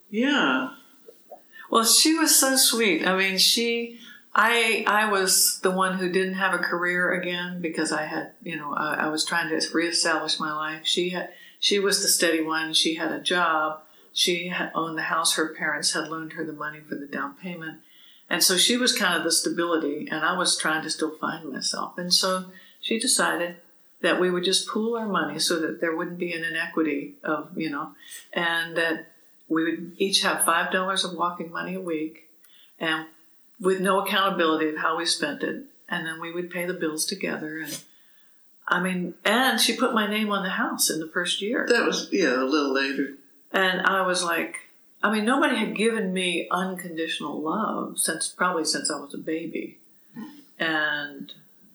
Yeah. 0.10 0.70
Well, 1.70 1.84
she 1.84 2.14
was 2.14 2.36
so 2.36 2.56
sweet. 2.56 3.06
I 3.06 3.18
mean, 3.18 3.38
she, 3.38 4.00
I, 4.34 4.86
I 4.88 5.12
was 5.12 5.60
the 5.62 5.72
one 5.72 5.98
who 5.98 6.12
didn't 6.12 6.36
have 6.36 6.54
a 6.54 6.60
career 6.60 7.12
again 7.12 7.62
because 7.62 7.92
I 7.92 8.06
had, 8.06 8.32
you 8.42 8.56
know, 8.56 8.74
I, 8.74 8.94
I 8.94 9.08
was 9.10 9.26
trying 9.26 9.50
to 9.50 9.68
reestablish 9.74 10.40
my 10.40 10.54
life. 10.54 10.86
She 10.86 11.10
had, 11.10 11.30
she 11.60 11.80
was 11.80 12.02
the 12.02 12.08
steady 12.08 12.42
one. 12.42 12.74
She 12.74 12.96
had 12.96 13.12
a 13.12 13.20
job. 13.20 13.82
She 14.14 14.52
owned 14.74 14.98
the 14.98 15.04
house. 15.04 15.36
Her 15.36 15.54
parents 15.54 15.94
had 15.94 16.08
loaned 16.08 16.34
her 16.34 16.44
the 16.44 16.54
money 16.54 16.80
for 16.80 16.96
the 16.96 17.06
down 17.06 17.36
payment, 17.36 17.80
and 18.28 18.42
so 18.42 18.58
she 18.58 18.76
was 18.76 18.98
kind 18.98 19.16
of 19.16 19.24
the 19.24 19.32
stability. 19.32 20.08
And 20.10 20.26
I 20.26 20.36
was 20.36 20.58
trying 20.58 20.82
to 20.84 20.90
still 20.90 21.16
find 21.18 21.52
myself. 21.52 22.00
And 22.00 22.12
so 22.12 22.46
she 22.82 22.98
decided 22.98 23.58
that 24.02 24.20
we 24.20 24.32
would 24.32 24.44
just 24.44 24.68
pool 24.68 24.98
our 24.98 25.08
money 25.08 25.38
so 25.38 25.60
that 25.60 25.82
there 25.82 25.96
wouldn't 25.96 26.18
be 26.18 26.34
an 26.34 26.44
inequity 26.44 27.16
of, 27.24 27.52
you 27.56 27.70
know, 27.70 27.92
and 28.34 28.76
that 28.76 29.12
we 29.50 29.64
would 29.64 29.94
each 29.98 30.22
have 30.22 30.46
five 30.46 30.72
dollars 30.72 31.04
of 31.04 31.14
walking 31.14 31.52
money 31.52 31.76
a 31.76 31.82
week 31.82 32.30
and 32.80 33.06
with 33.60 33.80
no 33.82 34.02
accountability 34.02 34.70
of 34.70 34.78
how 34.78 34.98
we 34.98 35.06
spent 35.06 35.42
it. 35.44 35.64
And 35.90 36.06
then 36.06 36.20
we 36.20 36.32
would 36.34 36.52
pay 36.52 36.66
the 36.66 36.74
bills 36.74 37.06
together. 37.06 37.60
And 37.60 37.80
i 38.68 38.82
mean 38.82 39.14
and 39.24 39.60
she 39.62 39.76
put 39.78 39.94
my 39.94 40.06
name 40.08 40.30
on 40.30 40.44
the 40.44 40.50
house 40.50 40.90
in 40.90 41.00
the 41.00 41.08
first 41.08 41.42
year. 41.42 41.66
That 41.70 41.86
was, 41.86 42.10
yeah, 42.12 42.36
a 42.36 42.44
little 42.44 42.74
later. 42.74 43.14
and 43.54 43.82
i 43.82 44.06
was 44.06 44.22
like 44.24 44.58
i 45.02 45.10
mean 45.10 45.24
nobody 45.24 45.56
had 45.56 45.74
given 45.74 46.12
me 46.14 46.48
unconditional 46.52 47.40
love 47.42 47.98
since 47.98 48.28
probably 48.28 48.66
since 48.66 48.92
i 48.92 49.00
was 49.00 49.14
a 49.14 49.18
baby. 49.18 49.78
And 50.60 51.32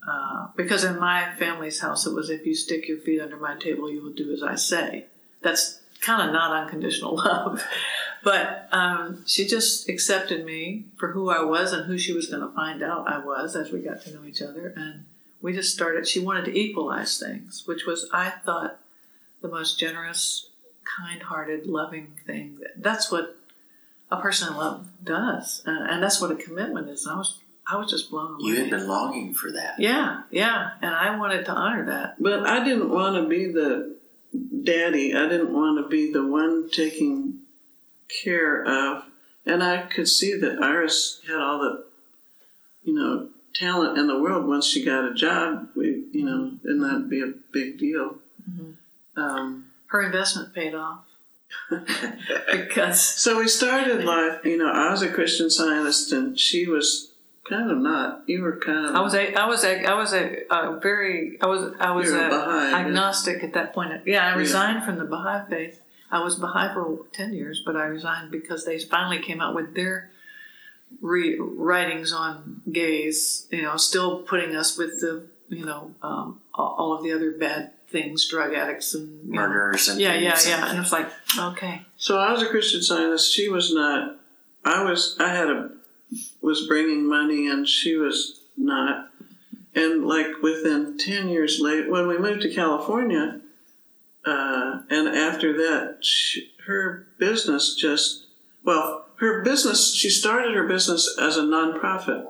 uh, 0.06 0.48
because 0.56 0.82
in 0.84 0.98
my 0.98 1.32
family's 1.38 1.80
house 1.80 2.06
it 2.06 2.12
was 2.12 2.28
if 2.28 2.44
you 2.44 2.54
stick 2.54 2.88
your 2.88 2.98
feet 2.98 3.20
under 3.20 3.36
my 3.38 3.56
table 3.56 3.90
you 3.90 4.02
will 4.02 4.12
do 4.12 4.30
as 4.32 4.42
i 4.42 4.54
say. 4.56 5.06
That's 5.40 5.80
kind 6.02 6.28
of 6.28 6.32
not 6.34 6.64
unconditional 6.64 7.16
love. 7.24 7.64
But 8.22 8.68
um, 8.70 9.24
she 9.26 9.46
just 9.46 9.88
accepted 9.88 10.44
me 10.44 10.84
for 10.96 11.12
who 11.12 11.30
i 11.30 11.42
was 11.42 11.72
and 11.72 11.86
who 11.86 11.98
she 11.98 12.12
was 12.12 12.26
going 12.26 12.42
to 12.42 12.54
find 12.54 12.82
out 12.82 13.08
i 13.08 13.18
was 13.18 13.56
as 13.56 13.72
we 13.72 13.80
got 13.80 14.02
to 14.02 14.14
know 14.14 14.24
each 14.24 14.42
other. 14.42 14.72
And 14.76 15.06
we 15.40 15.52
just 15.52 15.72
started 15.72 16.06
she 16.06 16.20
wanted 16.20 16.44
to 16.44 16.56
equalize 16.58 17.18
things 17.18 17.64
which 17.66 17.84
was 17.84 18.08
i 18.12 18.30
thought 18.30 18.78
the 19.40 19.48
most 19.48 19.78
generous 19.78 20.50
kind-hearted 20.84 21.66
loving 21.66 22.12
thing 22.24 22.58
that's 22.76 23.10
what 23.10 23.36
a 24.12 24.20
person 24.20 24.52
in 24.52 24.56
love 24.58 24.86
does. 25.02 25.62
And, 25.64 25.88
and 25.90 26.02
that's 26.02 26.20
what 26.20 26.30
a 26.30 26.36
commitment 26.36 26.88
is. 26.90 27.06
I 27.06 27.16
was 27.16 27.38
i 27.66 27.76
was 27.76 27.90
just 27.90 28.10
blown 28.10 28.34
away. 28.34 28.42
You 28.42 28.56
had 28.56 28.70
been 28.70 28.86
longing 28.86 29.34
for 29.34 29.50
that. 29.52 29.80
yeah 29.80 30.22
yeah. 30.30 30.70
And 30.80 30.94
i 30.94 31.16
wanted 31.16 31.44
to 31.46 31.52
honor 31.52 31.86
that. 31.86 32.22
But 32.22 32.46
I 32.46 32.62
didn't 32.62 32.90
want 32.90 33.16
to 33.16 33.28
be 33.28 33.46
the 33.46 33.96
daddy. 34.34 35.14
I 35.14 35.28
didn't 35.28 35.52
want 35.52 35.82
to 35.82 35.88
be 35.88 36.12
the 36.12 36.26
one 36.26 36.70
taking 36.70 37.40
care 38.22 38.64
of. 38.64 39.04
And 39.44 39.62
I 39.62 39.82
could 39.82 40.08
see 40.08 40.36
that 40.36 40.62
Iris 40.62 41.20
had 41.26 41.36
all 41.36 41.58
the, 41.58 41.84
you 42.84 42.94
know, 42.94 43.28
talent 43.54 43.98
in 43.98 44.06
the 44.06 44.18
world. 44.18 44.46
Once 44.46 44.66
she 44.66 44.84
got 44.84 45.04
a 45.04 45.14
job, 45.14 45.68
we, 45.74 46.04
you 46.12 46.24
know, 46.24 46.52
and 46.64 46.82
that'd 46.82 47.10
be 47.10 47.22
a 47.22 47.32
big 47.52 47.78
deal. 47.78 48.16
Um, 49.16 49.66
her 49.86 50.02
investment 50.02 50.54
paid 50.54 50.74
off 50.74 51.04
because 52.50 53.02
so 53.20 53.38
we 53.38 53.48
started 53.48 54.04
life. 54.04 54.44
You 54.44 54.56
know, 54.56 54.70
I 54.70 54.90
was 54.90 55.02
a 55.02 55.12
Christian 55.12 55.50
Scientist, 55.50 56.12
and 56.12 56.38
she 56.38 56.66
was 56.66 57.11
kind 57.48 57.70
of 57.70 57.78
not. 57.78 58.22
You 58.26 58.42
were 58.42 58.56
kind 58.56 58.86
of. 58.86 58.94
I 58.94 59.00
was 59.00 59.14
a 59.14 59.34
I 59.34 59.46
was 59.46 59.64
a 59.64 59.84
I 59.84 59.94
was 59.94 60.12
a, 60.12 60.42
a 60.50 60.78
very 60.80 61.38
I 61.40 61.46
was 61.46 61.72
I 61.78 61.90
was 61.92 62.10
a 62.10 62.16
Baha'i, 62.16 62.70
yeah. 62.70 62.76
agnostic 62.78 63.42
at 63.42 63.52
that 63.54 63.74
point. 63.74 63.92
Yeah, 64.06 64.26
I 64.26 64.36
resigned 64.36 64.84
from 64.84 64.98
the 64.98 65.04
Baha'i 65.04 65.48
faith. 65.48 65.80
I 66.10 66.22
was 66.22 66.36
Baha'i 66.36 66.72
for 66.74 67.06
ten 67.12 67.32
years, 67.32 67.62
but 67.64 67.76
I 67.76 67.84
resigned 67.84 68.30
because 68.30 68.64
they 68.64 68.78
finally 68.78 69.18
came 69.20 69.40
out 69.40 69.54
with 69.54 69.74
their 69.74 70.10
re- 71.00 71.38
writings 71.38 72.12
on 72.12 72.62
gays, 72.70 73.46
you 73.50 73.62
know, 73.62 73.76
still 73.76 74.22
putting 74.22 74.54
us 74.54 74.76
with 74.76 75.00
the, 75.00 75.26
you 75.48 75.64
know, 75.64 75.94
um, 76.02 76.40
all 76.54 76.74
all 76.78 76.92
of 76.94 77.02
the 77.02 77.12
other 77.12 77.30
bad 77.32 77.72
things, 77.88 78.26
drug 78.28 78.54
addicts 78.54 78.94
and 78.94 79.26
you 79.26 79.32
know. 79.34 79.40
Murderers 79.42 79.88
and 79.88 80.00
Yeah, 80.00 80.14
yeah, 80.14 80.30
things. 80.34 80.48
yeah. 80.48 80.70
And 80.70 80.78
it's 80.78 80.92
like, 80.92 81.08
okay. 81.38 81.82
So 81.96 82.18
I 82.18 82.30
was 82.32 82.42
a 82.42 82.46
Christian 82.48 82.82
Scientist. 82.82 83.32
She 83.34 83.48
was 83.48 83.72
not. 83.74 84.18
I 84.64 84.84
was. 84.84 85.16
I 85.18 85.28
had 85.28 85.48
a 85.48 85.70
was 86.40 86.66
bringing 86.66 87.08
money, 87.08 87.48
and 87.48 87.68
she 87.68 87.96
was 87.96 88.40
not. 88.56 89.10
And 89.74 90.04
like 90.04 90.42
within 90.42 90.98
ten 90.98 91.28
years 91.28 91.58
late, 91.60 91.90
when 91.90 92.06
we 92.06 92.18
moved 92.18 92.42
to 92.42 92.54
California, 92.54 93.40
uh, 94.24 94.80
and 94.90 95.08
after 95.08 95.56
that, 95.56 95.98
she, 96.02 96.52
her 96.66 97.06
business 97.18 97.74
just 97.74 98.26
well, 98.64 99.06
her 99.16 99.42
business. 99.42 99.94
She 99.94 100.10
started 100.10 100.54
her 100.54 100.66
business 100.66 101.16
as 101.20 101.36
a 101.36 101.42
nonprofit. 101.42 102.26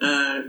Uh, 0.00 0.42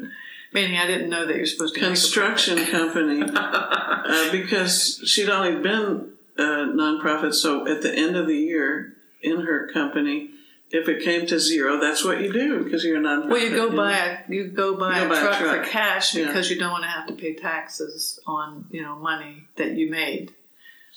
Meaning 0.55 0.77
I 0.77 0.87
didn't 0.87 1.09
know 1.09 1.25
that 1.25 1.35
you're 1.35 1.45
supposed 1.45 1.75
to 1.75 1.81
construction 1.81 2.65
company 2.67 3.21
uh, 3.35 4.31
because 4.31 5.01
she'd 5.05 5.29
only 5.29 5.61
been 5.61 6.13
a 6.37 6.41
nonprofit. 6.41 7.33
So 7.33 7.67
at 7.67 7.81
the 7.81 7.93
end 7.93 8.15
of 8.15 8.25
the 8.25 8.37
year 8.37 8.93
in 9.21 9.41
her 9.41 9.67
company, 9.67 10.29
if 10.71 10.89
it 10.89 11.03
came 11.03 11.25
to 11.27 11.39
zero, 11.39 11.79
that's 11.79 12.03
what 12.03 12.21
you 12.21 12.33
do 12.33 12.63
because 12.63 12.83
you're 12.83 12.99
nonprofit. 12.99 13.29
Well, 13.29 13.39
you 13.39 13.49
go 13.55 13.75
buy 13.75 13.97
a 13.97 14.17
you 14.33 14.47
go 14.47 14.75
buy, 14.75 15.01
You 15.01 15.01
go 15.01 15.05
a, 15.05 15.09
buy 15.09 15.17
a 15.19 15.21
truck 15.23 15.39
truck. 15.39 15.65
for 15.65 15.69
cash 15.71 16.15
Yeah. 16.15 16.27
because 16.27 16.49
you 16.49 16.57
don't 16.59 16.71
want 16.71 16.83
to 16.83 16.89
have 16.89 17.07
to 17.07 17.13
pay 17.13 17.33
taxes 17.35 18.19
on 18.25 18.65
you 18.71 18.81
know 18.81 18.95
money 18.95 19.47
that 19.57 19.71
you 19.73 19.89
made. 19.89 20.33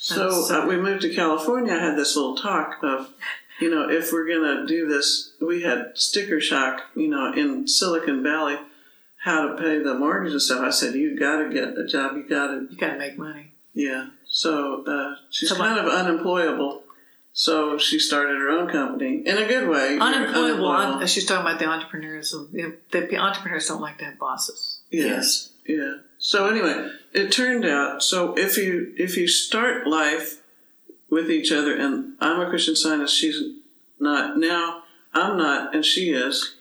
So 0.00 0.30
That's, 0.30 0.50
uh, 0.50 0.66
we 0.68 0.76
moved 0.76 1.02
to 1.02 1.14
California. 1.14 1.74
I 1.74 1.78
had 1.78 1.96
this 1.96 2.14
little 2.14 2.36
talk 2.36 2.78
of, 2.84 3.10
you 3.60 3.68
know, 3.68 3.88
if 3.90 4.12
we're 4.12 4.28
gonna 4.28 4.64
do 4.66 4.86
this, 4.86 5.32
we 5.40 5.62
had 5.62 5.92
sticker 5.94 6.40
shock, 6.40 6.82
you 6.94 7.08
know, 7.08 7.32
in 7.32 7.66
Silicon 7.66 8.22
Valley, 8.22 8.56
how 9.24 9.48
to 9.48 9.56
pay 9.60 9.80
the 9.80 9.94
mortgage 9.94 10.32
and 10.32 10.40
stuff. 10.42 10.60
I 10.60 10.70
said, 10.70 10.94
you 10.94 11.18
got 11.18 11.38
to 11.42 11.50
get 11.52 11.76
a 11.76 11.84
job. 11.86 12.16
You 12.16 12.22
got 12.28 12.46
to 12.48 12.68
You 12.70 12.76
got 12.76 12.92
to 12.92 12.98
make 12.98 13.18
money. 13.18 13.50
Yeah. 13.74 14.06
So 14.28 14.84
uh, 14.86 15.16
she's 15.30 15.48
So 15.48 15.56
kind 15.56 15.78
of 15.80 15.92
unemployable. 15.92 16.84
So 17.38 17.78
she 17.78 18.00
started 18.00 18.36
her 18.36 18.50
own 18.50 18.68
company 18.68 19.22
in 19.24 19.38
a 19.38 19.46
good 19.46 19.68
way. 19.68 19.96
Unemployable. 19.96 20.66
unemployable. 20.68 21.00
un- 21.02 21.06
she's 21.06 21.24
talking 21.24 21.46
about 21.46 21.60
the 21.60 21.66
entrepreneurs. 21.66 22.32
The, 22.32 23.16
entrepreneurs 23.16 23.68
don't 23.68 23.80
like 23.80 23.98
to 23.98 24.06
have 24.06 24.18
bosses. 24.18 24.80
Yes. 24.90 25.50
Yeah. 25.64 25.98
So 26.18 26.48
anyway, 26.48 26.90
it 27.12 27.30
turned 27.30 27.64
out. 27.64 28.02
So 28.02 28.36
if 28.36 28.58
you 28.58 28.92
if 28.96 29.16
you 29.16 29.28
start 29.28 29.86
life 29.86 30.42
with 31.10 31.30
each 31.30 31.52
other, 31.52 31.76
and 31.76 32.14
I'm 32.18 32.40
a 32.40 32.50
Christian 32.50 32.74
Scientist, 32.74 33.14
she's 33.16 33.40
not. 34.00 34.36
Now 34.36 34.82
I'm 35.14 35.38
not, 35.38 35.76
and 35.76 35.84
she 35.84 36.10
is. 36.10 36.56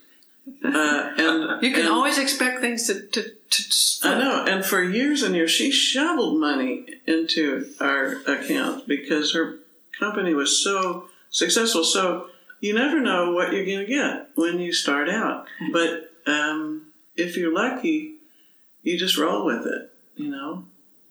Uh, 0.63 0.67
and 1.17 1.63
You 1.63 1.71
can 1.71 1.85
and- 1.85 1.89
always 1.89 2.19
expect 2.19 2.61
things 2.61 2.85
to 2.85 3.01
to. 3.01 3.23
to 3.49 3.63
I 4.03 4.19
know, 4.19 4.45
and 4.47 4.63
for 4.63 4.83
years 4.83 5.23
and 5.23 5.33
years, 5.33 5.49
she 5.49 5.71
shoveled 5.71 6.39
money 6.39 6.85
into 7.07 7.73
our 7.81 8.21
account 8.27 8.87
because 8.87 9.33
her 9.33 9.57
company 9.99 10.33
was 10.33 10.63
so 10.63 11.09
successful. 11.29 11.83
So 11.83 12.29
you 12.59 12.73
never 12.73 12.99
know 12.99 13.31
what 13.33 13.53
you're 13.53 13.65
going 13.65 13.79
to 13.79 13.85
get 13.85 14.29
when 14.35 14.59
you 14.59 14.73
start 14.73 15.09
out. 15.09 15.45
But 15.71 16.11
um, 16.25 16.87
if 17.15 17.37
you're 17.37 17.53
lucky, 17.53 18.15
you 18.83 18.97
just 18.97 19.17
roll 19.17 19.45
with 19.45 19.65
it, 19.65 19.91
you 20.15 20.29
know, 20.29 20.63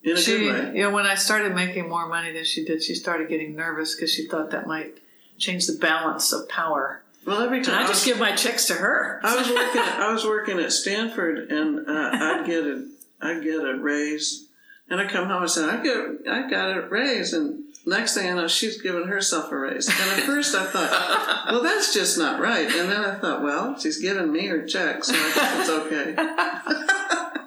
in 0.03 0.13
a 0.13 0.17
She, 0.21 0.39
good 0.39 0.65
way. 0.73 0.77
you 0.79 0.83
know, 0.83 0.91
when 0.91 1.07
I 1.07 1.15
started 1.15 1.55
making 1.55 1.89
more 1.89 2.09
money 2.09 2.33
than 2.33 2.45
she 2.45 2.65
did, 2.65 2.83
she 2.83 2.95
started 2.95 3.29
getting 3.29 3.55
nervous 3.55 3.95
because 3.95 4.13
she 4.13 4.27
thought 4.27 4.51
that 4.51 4.67
might 4.67 4.99
change 5.39 5.67
the 5.67 5.75
balance 5.79 6.33
of 6.33 6.49
power. 6.49 7.03
Well, 7.27 7.43
every 7.43 7.59
And 7.59 7.67
time 7.67 7.79
I 7.81 7.85
I 7.85 7.87
just 7.89 8.07
was, 8.07 8.13
give 8.15 8.19
my 8.21 8.35
checks 8.37 8.67
to 8.69 8.75
her. 8.75 9.21
I 9.25 9.37
was 9.37 9.49
working, 9.49 9.81
I 9.83 10.13
was 10.13 10.25
working 10.25 10.59
at 10.61 10.73
Stanford, 10.73 11.51
and 11.51 11.89
uh, 11.89 12.11
I'd 12.13 12.45
get 12.47 12.65
a, 12.65 12.89
I'd 13.21 13.43
get 13.43 13.65
a 13.65 13.75
raise, 13.75 14.47
and 14.89 15.01
I 15.01 15.07
come 15.07 15.27
home 15.29 15.43
and 15.43 15.51
say, 15.51 15.65
I 15.65 15.83
get, 15.83 15.97
I 16.31 16.49
got 16.49 16.77
a 16.79 16.83
raise, 16.89 17.33
and 17.33 17.65
next 17.87 18.15
thing 18.15 18.29
I 18.29 18.35
know, 18.35 18.49
she's 18.49 18.81
giving 18.83 19.07
herself 19.09 19.51
a 19.53 19.57
raise. 19.57 19.89
And 19.89 20.11
at 20.11 20.21
first, 20.25 20.55
I 20.55 20.65
thought, 20.67 21.47
well, 21.53 21.63
that's 21.63 21.95
just 21.95 22.19
not 22.19 22.41
right. 22.41 22.67
And 22.69 22.91
then 22.91 23.05
I 23.05 23.15
thought, 23.15 23.43
well, 23.43 23.79
she's 23.79 23.99
giving 24.01 24.33
me 24.33 24.47
her 24.49 24.67
check, 24.67 25.05
so 25.05 25.15
I 25.17 25.31
think 25.31 25.61
it's 25.61 25.71
okay. 25.71 26.15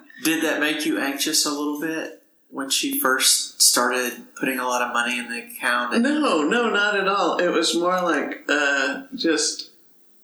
Did 0.24 0.44
that 0.44 0.60
make 0.60 0.84
you 0.84 0.98
anxious 0.98 1.46
a 1.46 1.50
little 1.50 1.80
bit 1.80 2.22
when 2.50 2.68
she 2.68 2.98
first 2.98 3.62
started 3.62 4.12
putting 4.38 4.58
a 4.58 4.66
lot 4.66 4.82
of 4.82 4.92
money 4.92 5.18
in 5.18 5.28
the 5.30 5.38
account? 5.44 5.98
No, 6.00 6.42
no, 6.42 6.68
not 6.70 6.96
at 6.96 7.08
all. 7.08 7.38
It 7.38 7.48
was 7.48 7.74
more 7.76 8.00
like 8.02 8.44
uh, 8.48 9.04
just. 9.14 9.70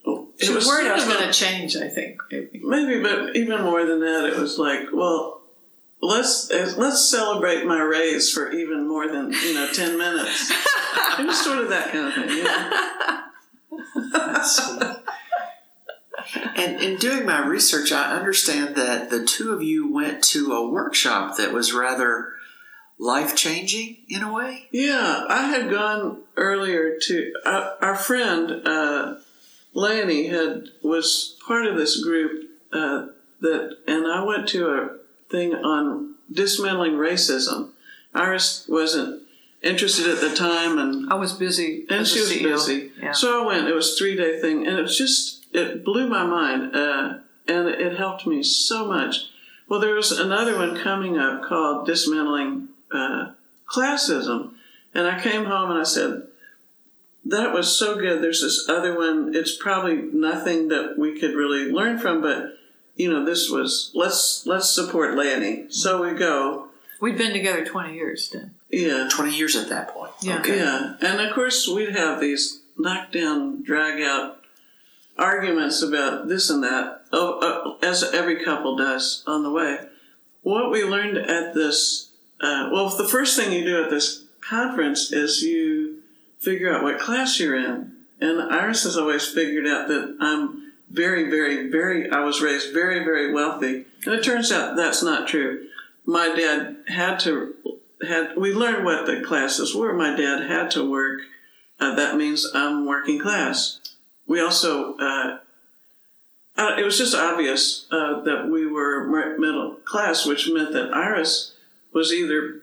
It 0.05 0.45
She 0.47 0.53
was 0.55 0.67
worried 0.67 0.89
I 0.91 0.95
was 0.97 1.05
going 1.05 1.23
a- 1.23 1.27
to 1.27 1.33
change. 1.33 1.77
I 1.77 1.89
think 1.89 2.21
maybe. 2.31 2.61
Maybe, 2.63 3.03
but 3.03 3.37
even 3.37 3.63
more 3.63 3.85
than 3.87 4.01
that, 4.01 4.27
it 4.27 4.37
was 4.39 4.59
like, 4.59 4.89
well, 4.93 5.36
let's 6.01 6.51
uh, 6.51 6.75
let's 6.77 7.09
celebrate 7.09 7.65
my 7.67 7.81
raise 7.81 8.33
for 8.33 8.51
even 8.53 8.89
more 8.89 9.09
than 9.09 9.33
you 9.33 9.55
know 9.55 9.69
ten 9.73 9.99
minutes. 9.99 10.51
it 11.19 11.27
was 11.27 11.43
sort 11.43 11.59
of 11.59 11.69
that 11.69 11.93
kind 11.93 12.09
of 12.09 12.15
thing. 12.15 12.37
You 12.37 12.45
know? 12.45 13.23
And 16.57 16.81
in 16.83 16.97
doing 16.97 17.25
my 17.25 17.47
research, 17.47 17.93
I 17.93 18.17
understand 18.17 18.75
that 18.77 19.11
the 19.11 19.25
two 19.25 19.53
of 19.53 19.63
you 19.63 19.93
went 19.93 20.25
to 20.25 20.53
a 20.53 20.69
workshop 20.69 21.37
that 21.37 21.53
was 21.53 21.73
rather 21.73 22.33
life 22.99 23.37
changing 23.37 23.99
in 24.09 24.23
a 24.23 24.33
way. 24.33 24.69
Yeah, 24.73 25.25
I 25.29 25.49
had 25.49 25.71
gone 25.71 26.23
earlier 26.37 26.99
to 27.03 27.33
uh, 27.45 27.75
our 27.81 27.95
friend 27.95 28.67
uh, 28.67 29.17
Lanny 29.75 30.29
had 30.29 30.71
was 30.83 31.37
part 31.47 31.67
of 31.67 31.77
this 31.77 32.03
group 32.03 32.51
uh, 32.73 33.07
that, 33.41 33.77
and 33.87 34.07
I 34.07 34.25
went 34.25 34.49
to 34.49 34.69
a 34.69 34.89
thing 35.31 35.55
on 35.55 36.15
dismantling 36.33 36.93
racism. 36.93 37.71
Iris 38.15 38.67
wasn't 38.69 39.23
interested 39.62 40.09
at 40.09 40.21
the 40.21 40.35
time, 40.35 40.79
and 40.79 41.12
I 41.12 41.17
was 41.17 41.33
busy. 41.33 41.85
and 41.91 42.07
she 42.07 42.21
was 42.21 42.31
CEO. 42.31 42.43
busy. 42.43 42.93
Yeah. 43.01 43.12
So 43.12 43.43
I 43.43 43.47
went. 43.47 43.69
It 43.69 43.75
was 43.75 43.93
a 43.93 43.97
three 43.97 44.17
day 44.17 44.41
thing, 44.41 44.67
and 44.67 44.79
it 44.79 44.83
was 44.83 44.97
just 44.97 45.45
it 45.53 45.85
blew 45.85 46.09
my 46.09 46.25
mind, 46.25 46.75
uh, 46.75 47.19
and 47.49 47.69
it 47.69 47.97
helped 47.97 48.27
me 48.27 48.43
so 48.43 48.87
much. 48.87 49.27
Well, 49.69 49.81
there 49.81 49.95
was 49.95 50.12
another 50.12 50.57
one 50.57 50.79
coming 50.79 51.19
up 51.19 51.43
called 51.43 51.87
dismantling 51.87 52.69
uh, 52.93 53.33
classism, 53.69 54.53
and 54.95 55.07
I 55.07 55.21
came 55.21 55.45
home 55.45 55.71
and 55.71 55.81
I 55.81 55.85
said. 55.85 56.29
That 57.29 57.53
was 57.53 57.77
so 57.77 57.97
good. 57.97 58.23
There's 58.23 58.41
this 58.41 58.69
other 58.69 58.97
one. 58.97 59.35
It's 59.35 59.57
probably 59.57 59.97
nothing 59.97 60.69
that 60.69 60.97
we 60.97 61.19
could 61.19 61.35
really 61.35 61.73
learn 61.73 61.99
from, 61.99 62.23
but 62.23 62.57
you 62.97 63.11
know, 63.11 63.25
this 63.25 63.51
was 63.51 63.91
let's 63.95 64.47
let's 64.47 64.71
support 64.71 65.17
Lanny. 65.17 65.67
So 65.71 66.03
we 66.03 66.19
go. 66.19 66.69
We'd 67.01 67.19
been 67.19 67.33
together 67.33 67.65
twenty 67.65 67.95
years 67.95 68.31
then. 68.31 68.53
Yeah. 68.69 69.09
20 69.11 69.37
years 69.37 69.55
at 69.55 69.69
that 69.69 69.95
point. 69.95 70.13
Yeah. 70.21 70.39
Okay. 70.41 70.57
Yeah, 70.57 70.97
and 71.01 71.21
of 71.21 71.35
course 71.35 71.69
we'd 71.69 71.95
have 71.95 72.21
these 72.21 72.61
knockdown, 72.77 73.63
drag 73.63 74.03
out 74.03 74.41
arguments 75.19 75.83
about 75.83 76.29
this 76.29 76.51
and 76.51 76.63
that, 76.63 77.03
oh, 77.13 77.79
uh, 77.81 77.87
as 77.87 78.03
every 78.03 78.45
couple 78.45 78.77
does 78.77 79.23
on 79.27 79.43
the 79.43 79.51
way. 79.51 79.79
What 80.43 80.71
we 80.71 80.85
learned 80.85 81.17
at 81.17 81.55
this, 81.55 82.11
uh, 82.41 82.69
well, 82.73 82.89
the 82.89 83.09
first 83.09 83.37
thing 83.37 83.53
you 83.53 83.65
do 83.65 83.83
at 83.83 83.91
this 83.91 84.25
conference 84.41 85.13
is 85.13 85.43
you 85.43 86.03
figure 86.39 86.73
out 86.73 86.83
what 86.83 87.01
class 87.01 87.41
you're 87.41 87.57
in. 87.57 87.93
And 88.21 88.41
Iris 88.41 88.85
has 88.85 88.97
always 88.97 89.27
figured 89.27 89.67
out 89.67 89.89
that 89.89 90.17
I'm 90.21 90.66
very, 90.97 91.29
very, 91.31 91.71
very, 91.71 92.11
I 92.11 92.21
was 92.21 92.41
raised 92.41 92.73
very, 92.73 93.05
very 93.05 93.33
wealthy. 93.33 93.85
And 94.05 94.15
it 94.15 94.25
turns 94.25 94.51
out 94.51 94.77
that's 94.77 95.03
not 95.03 95.29
true. 95.29 95.67
My 96.05 96.35
dad 96.35 96.77
had 96.89 97.21
to 97.21 97.55
had 98.07 98.37
we 98.37 98.53
learned 98.53 98.85
what 98.85 99.07
the 99.07 99.21
classes 99.21 99.75
were. 99.75 99.93
My 99.93 100.15
dad 100.17 100.49
had 100.49 100.71
to 100.73 100.89
work. 100.89 101.21
Uh, 101.81 101.95
that 101.95 102.17
means 102.17 102.47
I'm 102.55 102.87
working 102.87 103.19
class. 103.19 103.81
We 104.27 104.41
also 104.41 104.97
uh, 104.97 105.39
it 106.79 106.85
was 106.85 106.99
just 106.99 107.15
obvious 107.15 107.87
uh, 107.91 108.21
that 108.23 108.49
we 108.49 108.67
were 108.67 109.05
middle 109.39 109.77
class, 109.85 110.27
which 110.27 110.51
meant 110.51 110.73
that 110.73 110.95
Iris 110.95 111.53
was 111.93 112.13
either 112.13 112.61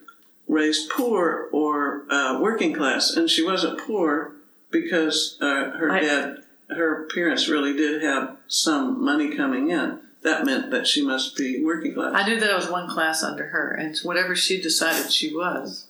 raised 0.47 0.89
poor 0.89 1.47
or 1.51 2.03
uh, 2.09 2.39
working 2.39 2.73
class, 2.73 3.11
and 3.11 3.29
she 3.29 3.43
wasn't 3.43 3.79
poor 3.79 4.33
because 4.71 5.37
uh, 5.41 5.71
her 5.71 5.91
I- 5.91 5.99
dad, 6.01 6.42
her 6.69 7.07
parents 7.13 7.47
really 7.47 7.73
did 7.73 8.01
have 8.03 8.37
some 8.47 9.03
money 9.03 9.35
coming 9.35 9.69
in. 9.69 9.99
That 10.21 10.45
meant 10.45 10.71
that 10.71 10.87
she 10.87 11.05
must 11.05 11.35
be 11.35 11.63
working 11.63 11.93
class. 11.93 12.13
I 12.15 12.25
knew 12.25 12.39
that 12.39 12.49
I 12.49 12.55
was 12.55 12.69
one 12.69 12.89
class 12.89 13.23
under 13.23 13.47
her, 13.47 13.71
and 13.71 13.97
whatever 13.99 14.35
she 14.35 14.61
decided 14.61 15.11
she 15.11 15.35
was, 15.35 15.87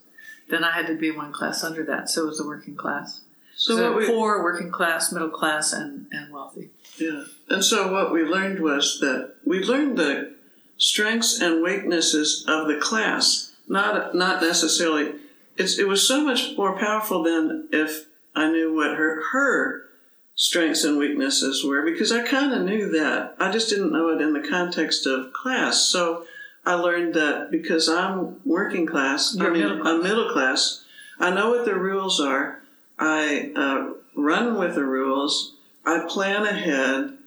then 0.50 0.64
I 0.64 0.72
had 0.72 0.88
to 0.88 0.96
be 0.96 1.12
one 1.12 1.32
class 1.32 1.64
under 1.64 1.84
that. 1.86 2.10
So 2.10 2.24
it 2.24 2.28
was 2.28 2.38
the 2.40 2.48
working 2.48 2.76
class. 2.76 3.22
so 3.56 3.76
So 3.76 3.92
what 3.92 4.00
we, 4.00 4.08
poor, 4.08 4.42
working 4.42 4.72
class, 4.72 5.12
middle 5.12 5.30
class, 5.30 5.72
and, 5.72 6.08
and 6.12 6.34
wealthy. 6.34 6.72
Yeah. 6.98 7.26
And 7.50 7.64
so 7.64 7.92
what 7.92 8.12
we 8.12 8.24
learned 8.24 8.60
was 8.60 9.00
that 9.02 9.36
we 9.46 9.64
learned 9.64 9.98
the 9.98 10.34
strengths 10.78 11.40
and 11.40 11.62
weaknesses 11.62 12.44
of 12.48 12.68
the 12.68 12.78
class, 12.78 13.54
not 13.68 14.16
not 14.16 14.42
necessarily. 14.42 15.14
It's, 15.56 15.78
it 15.78 15.88
was 15.88 16.08
so 16.08 16.24
much 16.26 16.58
more 16.58 16.78
powerful 16.80 17.22
than 17.22 17.68
if 17.72 18.08
I 18.36 18.50
knew 18.50 18.74
what 18.76 18.98
her 18.98 19.22
her 19.32 19.86
strengths 20.36 20.84
and 20.84 20.98
weaknesses 20.98 21.64
were 21.64 21.82
because 21.82 22.12
I 22.12 22.26
kind 22.26 22.54
of 22.54 22.64
knew 22.64 22.90
that. 22.92 23.36
I 23.40 23.52
just 23.52 23.70
didn't 23.70 23.92
know 23.92 24.10
it 24.10 24.22
in 24.22 24.34
the 24.34 24.48
context 24.48 25.06
of 25.06 25.34
class. 25.34 25.86
So 25.86 26.26
I 26.66 26.76
learned 26.76 27.14
that 27.16 27.52
because 27.52 27.90
I'm 27.90 28.40
working 28.46 28.86
class, 28.86 29.36
You're 29.36 29.50
I 29.50 29.54
mean, 29.54 29.62
middle 29.62 29.82
class. 29.82 29.94
I'm 29.94 30.04
middle 30.04 30.32
class, 30.32 30.84
I 31.20 31.30
know 31.32 31.50
what 31.52 31.66
the 31.66 31.76
rules 31.76 32.20
are. 32.20 32.62
I 32.98 33.52
uh, 33.56 33.94
run 34.16 34.58
with 34.58 34.76
the 34.76 34.86
rules. 34.86 35.54
I 35.86 36.06
plan 36.08 36.46
ahead, 36.46 37.18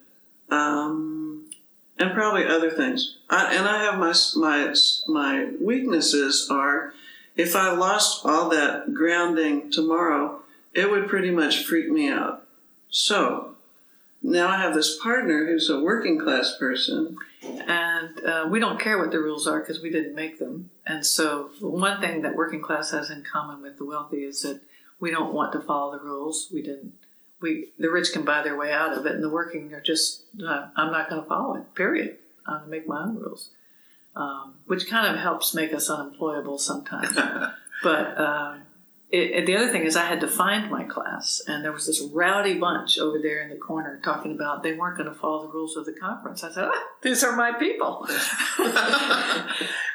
um, 0.50 1.46
and 1.98 2.14
probably 2.14 2.46
other 2.46 2.70
things. 2.70 3.18
I, 3.28 3.54
and 3.54 3.66
I 3.66 3.82
have 3.84 3.98
my 3.98 4.14
my 4.36 4.74
my 5.08 5.50
weaknesses 5.60 6.48
are 6.50 6.94
if 7.36 7.54
I 7.54 7.72
lost 7.72 8.24
all 8.24 8.48
that 8.50 8.94
grounding 8.94 9.70
tomorrow, 9.70 10.40
it 10.72 10.90
would 10.90 11.08
pretty 11.08 11.30
much 11.30 11.64
freak 11.64 11.90
me 11.90 12.08
out. 12.08 12.45
So 12.96 13.56
now 14.22 14.48
I 14.48 14.56
have 14.56 14.72
this 14.72 14.98
partner 14.98 15.44
who's 15.44 15.68
a 15.68 15.80
working 15.80 16.18
class 16.18 16.56
person. 16.58 17.18
and 17.42 18.24
uh, 18.24 18.48
we 18.50 18.58
don't 18.58 18.80
care 18.80 18.96
what 18.96 19.10
the 19.10 19.20
rules 19.20 19.46
are 19.46 19.60
because 19.60 19.82
we 19.82 19.90
didn't 19.90 20.14
make 20.14 20.38
them. 20.38 20.70
And 20.86 21.04
so, 21.04 21.50
one 21.60 22.00
thing 22.00 22.22
that 22.22 22.34
working 22.34 22.62
class 22.62 22.92
has 22.92 23.10
in 23.10 23.22
common 23.22 23.60
with 23.60 23.76
the 23.76 23.84
wealthy 23.84 24.24
is 24.24 24.40
that 24.42 24.62
we 24.98 25.10
don't 25.10 25.34
want 25.34 25.52
to 25.52 25.60
follow 25.60 25.98
the 25.98 26.02
rules. 26.02 26.48
We 26.50 26.62
didn't. 26.62 26.94
We 27.42 27.68
the 27.78 27.90
rich 27.90 28.14
can 28.14 28.24
buy 28.24 28.42
their 28.42 28.56
way 28.56 28.72
out 28.72 28.96
of 28.96 29.04
it, 29.04 29.12
and 29.12 29.22
the 29.22 29.28
working 29.28 29.74
are 29.74 29.82
just. 29.82 30.22
Uh, 30.42 30.68
I'm 30.74 30.90
not 30.90 31.10
going 31.10 31.22
to 31.22 31.28
follow 31.28 31.56
it. 31.56 31.74
Period. 31.74 32.16
I'm 32.46 32.60
going 32.60 32.64
to 32.64 32.70
make 32.70 32.88
my 32.88 33.02
own 33.02 33.16
rules, 33.16 33.50
um, 34.16 34.54
which 34.66 34.88
kind 34.88 35.06
of 35.06 35.20
helps 35.20 35.52
make 35.52 35.74
us 35.74 35.90
unemployable 35.90 36.56
sometimes. 36.56 37.14
but 37.82 38.18
um, 38.18 38.62
it, 39.10 39.46
the 39.46 39.56
other 39.56 39.70
thing 39.70 39.84
is, 39.84 39.94
I 39.96 40.04
had 40.06 40.20
to 40.20 40.28
find 40.28 40.70
my 40.70 40.84
class, 40.84 41.40
and 41.46 41.64
there 41.64 41.72
was 41.72 41.86
this 41.86 42.02
rowdy 42.12 42.58
bunch 42.58 42.98
over 42.98 43.18
there 43.22 43.42
in 43.42 43.50
the 43.50 43.56
corner 43.56 44.00
talking 44.04 44.32
about 44.32 44.62
they 44.62 44.72
weren't 44.74 44.96
going 44.98 45.08
to 45.08 45.14
follow 45.14 45.46
the 45.46 45.52
rules 45.52 45.76
of 45.76 45.86
the 45.86 45.92
conference. 45.92 46.42
I 46.42 46.50
said, 46.50 46.64
ah, 46.72 46.82
"These 47.02 47.22
are 47.22 47.36
my 47.36 47.52
people," 47.52 48.06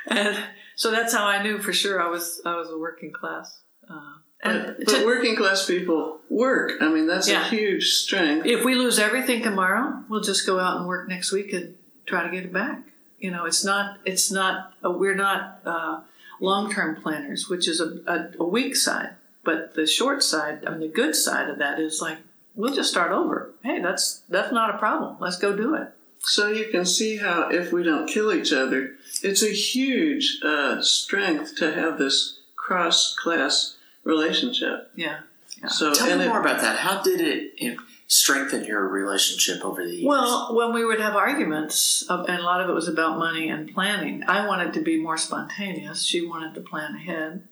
and 0.08 0.38
so 0.76 0.91
that's 0.91 1.13
how 1.13 1.26
I 1.26 1.43
knew 1.43 1.60
for 1.60 1.74
sure 1.74 2.02
I 2.02 2.08
was 2.10 2.41
I 2.45 2.56
was 2.56 2.69
a 2.69 2.78
working 2.78 3.12
class. 3.12 3.62
Uh, 3.89 4.17
and 4.43 4.76
But, 4.80 4.88
to- 4.88 5.06
working 5.06 5.36
class 5.36 5.65
people 5.65 6.19
work. 6.30 6.71
I 6.82 6.88
mean, 6.89 7.06
that's 7.08 7.30
Yeah. 7.30 7.45
a 7.45 7.50
huge 7.50 7.89
strength. 7.93 8.45
if 8.45 8.63
we 8.65 8.76
lose 8.76 8.97
everything 8.97 9.43
tomorrow, 9.43 10.04
we'll 10.10 10.21
just 10.24 10.45
go 10.47 10.60
out 10.60 10.78
and 10.78 10.88
work 10.88 11.08
next 11.10 11.32
week 11.32 11.54
and 11.54 11.76
try 12.08 12.24
to 12.24 12.30
get 12.32 12.45
it 12.45 12.54
back. 12.54 12.82
You 13.19 13.30
know, 13.30 13.45
it's 13.45 13.63
not, 13.63 14.00
it's 14.04 14.32
not, 14.32 14.74
uh, 14.84 14.89
we're 14.89 15.13
not 15.13 15.60
uh, 15.63 16.02
long 16.42 16.72
term 16.72 16.96
planners, 17.02 17.48
which 17.48 17.68
is 17.68 17.80
a, 17.80 18.00
a, 18.08 18.32
a 18.40 18.44
weak 18.46 18.76
side. 18.76 19.12
But 19.44 19.74
the 19.76 19.88
short 19.88 20.22
side, 20.24 20.66
I 20.68 20.72
mean, 20.72 20.82
the 20.82 20.88
good 20.90 21.16
side 21.16 21.50
of 21.50 21.58
that 21.60 21.80
is 21.80 22.02
like, 22.02 22.18
we'll 22.56 22.76
just 22.76 22.90
start 22.92 23.12
over. 23.12 23.52
Hey, 23.64 23.82
that's 23.82 24.22
that's 24.28 24.52
not 24.52 24.76
a 24.76 24.78
problem. 24.78 25.16
Let's 25.20 25.38
go 25.38 25.56
do 25.56 25.74
it. 25.76 25.88
So 26.24 26.50
you 26.50 26.68
can 26.70 26.86
see 26.86 27.18
how 27.18 27.50
if 27.50 27.72
we 27.74 27.82
don't 27.84 28.08
kill 28.08 28.32
each 28.34 28.54
other, 28.54 28.92
it's 29.24 29.42
a 29.42 29.52
huge 29.52 30.40
uh, 30.44 30.82
strength 30.82 31.56
to 31.58 31.74
have 31.74 31.98
this 31.98 32.40
cross 32.56 33.16
class 33.16 33.78
relationship. 34.04 34.92
Yeah. 34.96 35.22
So 35.70 35.94
Tell 35.94 36.10
and 36.10 36.20
me 36.20 36.26
it- 36.26 36.30
more 36.30 36.42
about 36.42 36.62
that. 36.62 36.78
How 36.80 37.02
did 37.02 37.22
it 37.22 37.54
you 37.58 37.76
know, 37.76 37.82
strengthen 38.12 38.65
your 38.65 38.86
relationship 38.89 39.63
over 39.63 39.86
the 39.86 39.95
years? 39.95 40.06
Well, 40.06 40.54
when 40.54 40.74
we 40.74 40.84
would 40.84 41.00
have 41.00 41.15
arguments, 41.15 42.04
and 42.10 42.30
a 42.30 42.43
lot 42.43 42.60
of 42.60 42.69
it 42.69 42.74
was 42.74 42.89
about 42.89 43.17
money 43.17 43.47
and 43.47 43.74
planning, 43.74 44.26
I 44.28 44.45
wanted 44.45 44.74
to 44.74 44.82
be 44.82 45.02
more 45.02 45.17
spontaneous. 45.17 46.04
She 46.04 46.28
wanted 46.28 46.54
to 46.56 46.62
plan 46.62 46.93
ahead, 46.93 47.47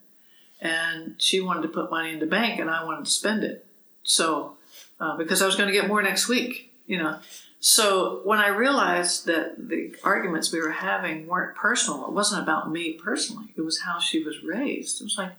and 0.59 1.15
she 1.17 1.39
wanted 1.39 1.61
to 1.61 1.69
put 1.69 1.89
money 1.89 2.11
in 2.11 2.19
the 2.19 2.25
bank, 2.25 2.59
and 2.59 2.69
I 2.69 2.83
wanted 2.83 3.05
to 3.05 3.11
spend 3.11 3.45
it. 3.45 3.65
So, 4.03 4.57
uh, 4.99 5.15
because 5.15 5.41
I 5.41 5.45
was 5.45 5.55
going 5.55 5.67
to 5.67 5.73
get 5.73 5.87
more 5.87 6.03
next 6.03 6.27
week, 6.27 6.73
you 6.87 6.97
know. 6.97 7.19
So 7.61 8.19
when 8.25 8.39
I 8.39 8.49
realized 8.49 9.27
that 9.27 9.69
the 9.69 9.95
arguments 10.03 10.51
we 10.51 10.59
were 10.59 10.71
having 10.71 11.25
weren't 11.25 11.55
personal, 11.55 12.05
it 12.05 12.11
wasn't 12.11 12.43
about 12.43 12.69
me 12.69 12.93
personally. 12.93 13.53
It 13.55 13.61
was 13.61 13.79
how 13.79 13.99
she 13.99 14.25
was 14.25 14.43
raised. 14.43 14.99
It 14.99 15.05
was 15.05 15.17
like, 15.17 15.31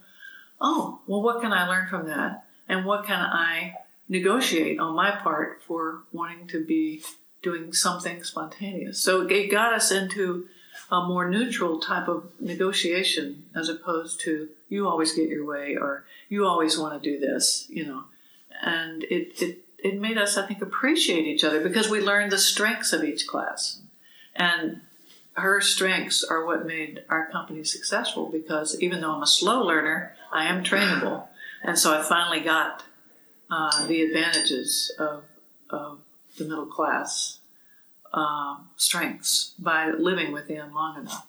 oh, 0.62 1.00
well, 1.06 1.20
what 1.20 1.42
can 1.42 1.52
I 1.52 1.68
learn 1.68 1.88
from 1.88 2.06
that, 2.06 2.44
and 2.70 2.87
what 2.87 3.04
can 3.04 3.20
I 3.20 3.74
negotiate 4.11 4.81
on 4.81 4.94
my 4.94 5.12
part 5.12 5.62
for 5.62 6.03
wanting 6.12 6.49
to 6.49 6.62
be 6.62 7.03
doing 7.42 7.73
something 7.73 8.23
spontaneous. 8.23 9.03
So 9.03 9.27
it 9.27 9.51
got 9.51 9.73
us 9.73 9.90
into 9.90 10.46
a 10.90 11.07
more 11.07 11.31
neutral 11.31 11.79
type 11.79 12.09
of 12.09 12.29
negotiation 12.40 13.44
as 13.55 13.68
opposed 13.68 14.20
to 14.23 14.49
you 14.68 14.88
always 14.88 15.14
get 15.14 15.29
your 15.29 15.46
way 15.46 15.77
or 15.77 16.05
you 16.29 16.44
always 16.44 16.77
want 16.77 17.01
to 17.01 17.11
do 17.11 17.18
this, 17.18 17.66
you 17.70 17.87
know. 17.87 18.05
And 18.61 19.05
it, 19.05 19.40
it, 19.40 19.59
it 19.79 20.01
made 20.01 20.18
us, 20.18 20.37
I 20.37 20.44
think, 20.44 20.61
appreciate 20.61 21.27
each 21.27 21.44
other 21.44 21.61
because 21.61 21.88
we 21.88 22.01
learned 22.01 22.33
the 22.33 22.38
strengths 22.38 22.92
of 22.92 23.05
each 23.05 23.29
class. 23.29 23.81
And 24.35 24.81
her 25.35 25.61
strengths 25.61 26.25
are 26.25 26.44
what 26.44 26.66
made 26.66 27.05
our 27.09 27.31
company 27.31 27.62
successful 27.62 28.27
because 28.27 28.79
even 28.81 29.01
though 29.01 29.12
I'm 29.12 29.23
a 29.23 29.27
slow 29.27 29.62
learner, 29.62 30.14
I 30.33 30.46
am 30.46 30.64
trainable. 30.64 31.29
And 31.62 31.79
so 31.79 31.96
I 31.96 32.03
finally 32.03 32.40
got 32.40 32.83
uh, 33.51 33.87
the 33.87 34.03
advantages 34.03 34.93
of, 34.99 35.25
of 35.71 36.01
the 36.39 36.45
middle 36.45 36.67
class 36.67 37.41
um, 38.13 38.69
strengths 38.77 39.55
by 39.59 39.91
living 39.91 40.33
within 40.33 40.73
long 40.73 40.99
enough. 40.99 41.27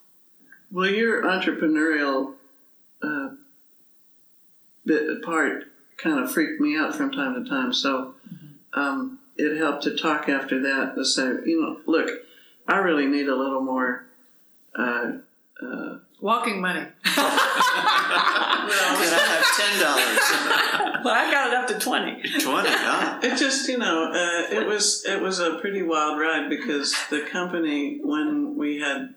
well, 0.71 0.89
your 0.89 1.23
entrepreneurial 1.23 2.33
uh, 3.03 3.29
bit 4.85 5.21
part 5.21 5.65
kind 5.97 6.19
of 6.19 6.31
freaked 6.31 6.59
me 6.59 6.77
out 6.77 6.95
from 6.95 7.11
time 7.11 7.43
to 7.43 7.49
time. 7.49 7.73
So 7.73 8.15
um, 8.73 9.19
it 9.37 9.57
helped 9.57 9.83
to 9.83 9.95
talk 9.95 10.29
after 10.29 10.61
that 10.61 10.95
to 10.95 11.05
say, 11.05 11.23
you 11.45 11.61
know, 11.61 11.77
look, 11.85 12.09
I 12.67 12.77
really 12.77 13.05
need 13.05 13.27
a 13.27 13.35
little 13.35 13.61
more. 13.61 14.05
Uh, 14.75 15.13
uh, 15.61 15.97
Walking 16.19 16.59
money. 16.61 16.85
Can 17.03 17.13
I 17.15 17.17
have 19.27 19.45
ten 19.57 19.79
dollars? 19.81 20.19
well, 21.03 21.15
I 21.15 21.31
got 21.31 21.47
it 21.47 21.53
up 21.55 21.67
to 21.69 21.79
20. 21.79 22.21
Twenty? 22.41 22.69
Huh? 22.69 23.19
It 23.23 23.37
just, 23.37 23.67
you 23.67 23.79
know, 23.79 24.11
uh, 24.11 24.43
it 24.55 24.67
was 24.67 25.03
it 25.07 25.19
was 25.19 25.39
a 25.39 25.57
pretty 25.59 25.81
wild 25.81 26.19
ride 26.19 26.47
because 26.49 26.93
the 27.09 27.21
company, 27.21 27.99
when 28.03 28.55
we 28.55 28.79
had 28.79 29.15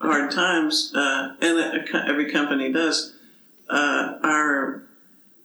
hard 0.00 0.30
times, 0.30 0.92
uh, 0.94 1.34
and 1.42 1.58
a, 1.58 1.84
every 2.08 2.30
company 2.32 2.72
does, 2.72 3.12
uh, 3.68 4.14
our 4.22 4.82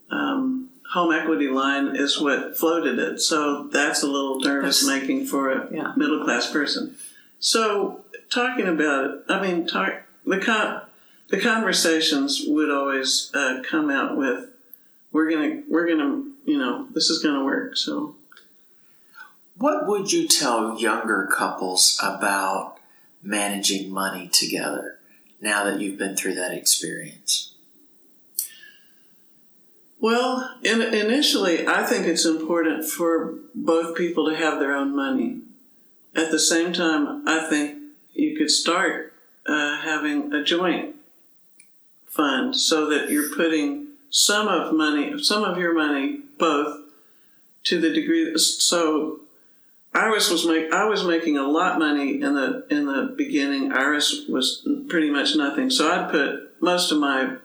um, 0.09 0.69
home 0.93 1.11
equity 1.11 1.49
line 1.49 1.93
is 1.95 2.21
what 2.21 2.55
floated 2.57 2.99
it. 2.99 3.19
So 3.19 3.67
that's 3.67 4.01
a 4.03 4.07
little 4.07 4.39
nervous 4.39 4.79
That's- 4.85 5.01
making 5.01 5.25
for 5.27 5.51
a 5.51 5.67
Yeah. 5.73 5.91
middle 5.97 6.23
class 6.23 6.47
person. 6.49 6.95
So 7.39 8.05
talking 8.29 8.67
about 8.67 9.03
it, 9.05 9.25
I 9.27 9.41
mean, 9.41 9.65
talk 9.67 10.03
the 10.25 10.39
con- 10.39 10.81
the 11.29 11.39
conversations 11.39 12.43
would 12.45 12.69
always 12.69 13.31
uh, 13.34 13.62
come 13.67 13.89
out 13.89 14.17
with, 14.17 14.49
"We're 15.12 15.29
gonna, 15.29 15.63
we're 15.67 15.88
gonna, 15.88 16.23
you 16.45 16.57
know, 16.57 16.88
this 16.93 17.10
is 17.10 17.21
gonna 17.23 17.43
work." 17.43 17.77
So. 17.77 18.15
What 19.57 19.88
would 19.88 20.12
you 20.12 20.27
tell 20.27 20.79
younger 20.79 21.29
couples 21.31 21.99
about 22.01 22.79
managing 23.21 23.91
money 23.91 24.27
together 24.27 24.97
now 25.39 25.63
that 25.65 25.79
you've 25.79 25.99
been 25.99 26.15
through 26.15 26.34
that 26.36 26.51
experience? 26.51 27.53
Well, 29.99 30.57
in, 30.63 30.81
initially, 30.81 31.67
I 31.67 31.84
think 31.84 32.07
it's 32.07 32.25
important 32.25 32.86
for 32.86 33.36
both 33.53 33.95
people 33.95 34.27
to 34.27 34.36
have 34.36 34.60
their 34.60 34.73
own 34.73 34.95
money. 34.95 35.41
At 36.15 36.31
the 36.31 36.39
same 36.39 36.73
time, 36.73 37.27
I 37.27 37.47
think 37.47 37.77
you 38.13 38.36
could 38.36 38.49
start 38.49 39.11
uh, 39.45 39.82
having 39.82 40.34
a 40.34 40.43
joint 40.43 40.95
fund 42.06 42.56
so 42.56 42.89
that 42.89 43.10
you're 43.10 43.34
putting 43.36 43.88
some 44.10 44.47
of 44.47 44.73
money, 44.73 45.21
some 45.23 45.43
of 45.43 45.58
your 45.58 45.73
money, 45.73 46.19
both 46.38 46.82
to 47.63 47.80
the 47.80 47.89
degree. 47.89 48.38
So, 48.38 49.21
Iris 49.93 50.30
was 50.30 50.45
make 50.45 50.71
I 50.71 50.86
was 50.86 51.04
making 51.04 51.38
a 51.38 51.47
lot 51.47 51.80
money 51.80 52.21
in 52.21 52.34
the 52.34 52.65
in 52.69 52.86
the 52.86 53.13
beginning. 53.17 53.73
Iris 53.73 54.25
was 54.27 54.65
pretty 54.88 55.10
much 55.10 55.36
nothing. 55.36 55.69
So 55.69 55.91
I'd 55.91 56.10
put 56.10 56.62
most 56.62 56.91
of 56.91 56.99
my 56.99 57.36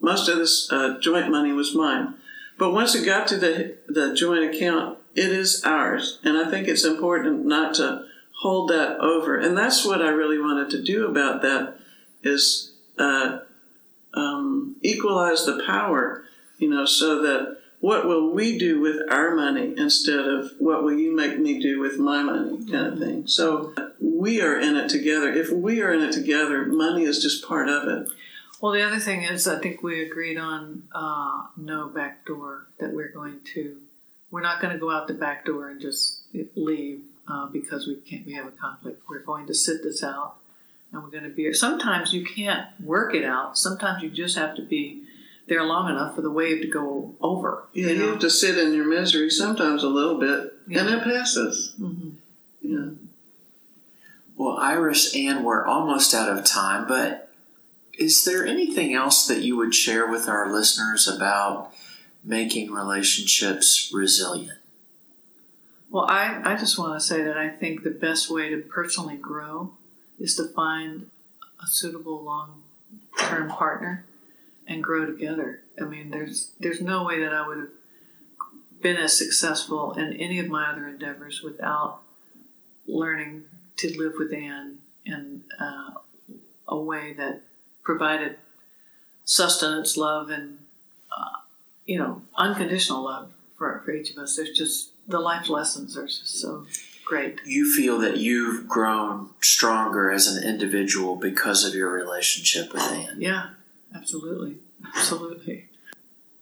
most 0.00 0.28
of 0.28 0.38
this 0.38 0.70
uh, 0.72 0.98
joint 1.00 1.30
money 1.30 1.52
was 1.52 1.74
mine. 1.74 2.14
But 2.58 2.72
once 2.72 2.94
it 2.94 3.04
got 3.04 3.26
to 3.28 3.36
the 3.36 3.76
the 3.88 4.14
joint 4.14 4.54
account, 4.54 4.98
it 5.14 5.30
is 5.30 5.62
ours, 5.64 6.18
and 6.24 6.38
I 6.38 6.50
think 6.50 6.66
it's 6.66 6.84
important 6.84 7.44
not 7.44 7.74
to 7.74 8.06
hold 8.40 8.70
that 8.70 8.98
over. 9.00 9.36
And 9.36 9.56
that's 9.56 9.84
what 9.84 10.00
I 10.00 10.08
really 10.08 10.38
wanted 10.38 10.70
to 10.70 10.82
do 10.82 11.06
about 11.06 11.42
that 11.42 11.76
is 12.22 12.72
uh, 12.98 13.40
um, 14.14 14.76
equalize 14.82 15.44
the 15.44 15.62
power, 15.66 16.24
you 16.58 16.70
know, 16.70 16.86
so 16.86 17.22
that 17.22 17.58
what 17.80 18.06
will 18.06 18.32
we 18.32 18.58
do 18.58 18.80
with 18.80 18.96
our 19.10 19.34
money 19.34 19.74
instead 19.76 20.26
of 20.26 20.52
what 20.58 20.82
will 20.82 20.98
you 20.98 21.14
make 21.14 21.38
me 21.38 21.60
do 21.60 21.80
with 21.80 21.98
my 21.98 22.22
money, 22.22 22.64
kind 22.70 22.86
of 22.86 22.98
thing. 22.98 23.26
So 23.26 23.74
we 24.00 24.40
are 24.40 24.58
in 24.58 24.76
it 24.76 24.88
together. 24.88 25.32
If 25.32 25.50
we 25.50 25.82
are 25.82 25.92
in 25.92 26.02
it 26.02 26.12
together, 26.12 26.64
money 26.66 27.04
is 27.04 27.22
just 27.22 27.46
part 27.46 27.68
of 27.68 27.88
it. 27.88 28.08
Well, 28.60 28.72
the 28.72 28.82
other 28.82 28.98
thing 28.98 29.22
is, 29.22 29.46
I 29.48 29.58
think 29.58 29.82
we 29.82 30.02
agreed 30.02 30.36
on 30.36 30.84
uh, 30.92 31.44
no 31.56 31.88
backdoor, 31.88 32.66
that 32.78 32.92
we're 32.92 33.12
going 33.12 33.40
to 33.54 33.76
we're 34.30 34.42
not 34.42 34.60
going 34.60 34.72
to 34.72 34.78
go 34.78 34.90
out 34.90 35.08
the 35.08 35.14
back 35.14 35.44
door 35.44 35.70
and 35.70 35.80
just 35.80 36.22
leave 36.54 37.02
uh, 37.30 37.46
because 37.46 37.86
we 37.86 37.96
can't. 37.96 38.26
We 38.26 38.34
have 38.34 38.46
a 38.46 38.50
conflict. 38.50 39.02
We're 39.08 39.20
going 39.20 39.46
to 39.46 39.54
sit 39.54 39.82
this 39.82 40.02
out, 40.02 40.36
and 40.92 41.02
we're 41.02 41.10
going 41.10 41.24
to 41.24 41.30
be. 41.30 41.52
Sometimes 41.52 42.12
you 42.12 42.24
can't 42.24 42.68
work 42.80 43.14
it 43.14 43.24
out. 43.24 43.56
Sometimes 43.56 44.02
you 44.02 44.10
just 44.10 44.36
have 44.36 44.56
to 44.56 44.62
be 44.62 45.04
there 45.46 45.64
long 45.64 45.90
enough 45.90 46.14
for 46.14 46.22
the 46.22 46.30
wave 46.30 46.62
to 46.62 46.68
go 46.68 47.14
over. 47.20 47.64
Yeah, 47.72 47.88
you, 47.88 47.98
know? 47.98 48.04
you 48.04 48.10
have 48.12 48.20
to 48.20 48.30
sit 48.30 48.58
in 48.58 48.72
your 48.72 48.86
misery 48.86 49.30
sometimes 49.30 49.82
a 49.82 49.88
little 49.88 50.18
bit, 50.18 50.52
yeah. 50.66 50.80
and 50.80 50.90
it 50.90 51.02
passes. 51.02 51.74
Mm-hmm. 51.80 52.10
Yeah. 52.62 52.90
Well, 54.36 54.56
Iris 54.56 55.14
Ann, 55.14 55.42
we're 55.42 55.66
almost 55.66 56.14
out 56.14 56.34
of 56.34 56.44
time, 56.46 56.88
but 56.88 57.30
is 57.98 58.24
there 58.24 58.46
anything 58.46 58.94
else 58.94 59.26
that 59.26 59.42
you 59.42 59.56
would 59.56 59.74
share 59.74 60.06
with 60.06 60.28
our 60.28 60.50
listeners 60.50 61.06
about 61.06 61.74
making 62.24 62.70
relationships 62.70 63.90
resilient? 63.92 64.59
Well, 65.90 66.06
I, 66.08 66.40
I 66.44 66.56
just 66.56 66.78
want 66.78 66.98
to 66.98 67.04
say 67.04 67.22
that 67.22 67.36
I 67.36 67.48
think 67.48 67.82
the 67.82 67.90
best 67.90 68.30
way 68.30 68.48
to 68.50 68.58
personally 68.58 69.16
grow 69.16 69.72
is 70.20 70.36
to 70.36 70.44
find 70.44 71.10
a 71.62 71.66
suitable 71.66 72.22
long 72.22 72.62
term 73.18 73.48
partner 73.48 74.04
and 74.68 74.84
grow 74.84 75.04
together. 75.04 75.62
I 75.80 75.84
mean, 75.84 76.10
there's 76.10 76.52
there's 76.60 76.80
no 76.80 77.04
way 77.04 77.20
that 77.20 77.34
I 77.34 77.46
would 77.46 77.58
have 77.58 77.68
been 78.80 78.96
as 78.96 79.18
successful 79.18 79.92
in 79.94 80.12
any 80.14 80.38
of 80.38 80.48
my 80.48 80.70
other 80.70 80.86
endeavors 80.86 81.42
without 81.42 82.00
learning 82.86 83.44
to 83.78 83.98
live 83.98 84.12
with 84.18 84.32
Ann 84.32 84.78
in 85.04 85.42
uh, 85.58 85.90
a 86.68 86.78
way 86.78 87.14
that 87.14 87.42
provided 87.82 88.36
sustenance, 89.24 89.96
love, 89.96 90.30
and 90.30 90.58
uh, 91.16 91.40
you 91.84 91.98
know, 91.98 92.22
unconditional 92.36 93.02
love 93.02 93.32
for, 93.56 93.82
for 93.84 93.90
each 93.90 94.10
of 94.12 94.18
us. 94.18 94.36
There's 94.36 94.56
just 94.56 94.90
the 95.10 95.20
life 95.20 95.48
lessons 95.48 95.96
are 95.96 96.06
just 96.06 96.40
so 96.40 96.66
great. 97.04 97.40
You 97.44 97.74
feel 97.74 97.98
that 97.98 98.18
you've 98.18 98.68
grown 98.68 99.30
stronger 99.40 100.10
as 100.10 100.26
an 100.26 100.42
individual 100.42 101.16
because 101.16 101.64
of 101.64 101.74
your 101.74 101.90
relationship 101.90 102.72
with 102.72 102.82
Ann. 102.82 103.16
Yeah, 103.20 103.50
absolutely. 103.94 104.56
Absolutely. 104.94 105.66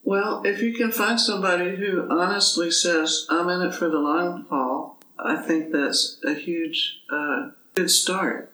Well, 0.05 0.43
if 0.45 0.63
you 0.63 0.73
can 0.75 0.93
find 0.93 1.21
somebody 1.21 1.77
who 1.77 2.07
honestly 2.11 2.71
says, 2.71 3.27
I'm 3.29 3.49
in 3.49 3.63
it 3.63 3.75
for 3.75 3.89
the 3.89 3.99
long 3.99 4.47
haul, 4.49 4.99
I 5.19 5.37
think 5.37 5.73
that's 5.73 6.19
a 6.25 6.35
huge, 6.35 7.01
uh, 7.11 7.51
good 7.75 7.91
start. 7.91 8.53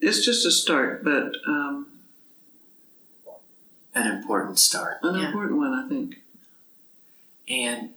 It's 0.00 0.24
just 0.24 0.46
a 0.46 0.50
start, 0.50 1.04
but 1.04 1.32
um, 1.46 1.86
an 3.94 4.16
important 4.16 4.58
start. 4.58 4.98
An 5.02 5.16
yeah. 5.16 5.26
important 5.26 5.58
one, 5.58 5.72
I 5.72 5.88
think. 5.88 6.22
And 7.48 7.90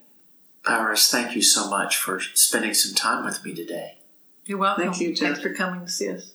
Iris, 0.65 1.09
thank 1.09 1.35
you 1.35 1.41
so 1.41 1.69
much 1.69 1.97
for 1.97 2.19
spending 2.19 2.73
some 2.73 2.95
time 2.95 3.25
with 3.25 3.43
me 3.43 3.53
today. 3.53 3.97
You're 4.45 4.57
welcome. 4.57 4.85
Thank 4.85 4.99
you, 4.99 5.13
Jeff. 5.15 5.27
Thanks 5.27 5.41
for 5.41 5.53
coming 5.53 5.85
to 5.85 5.91
see 5.91 6.09
us. 6.09 6.33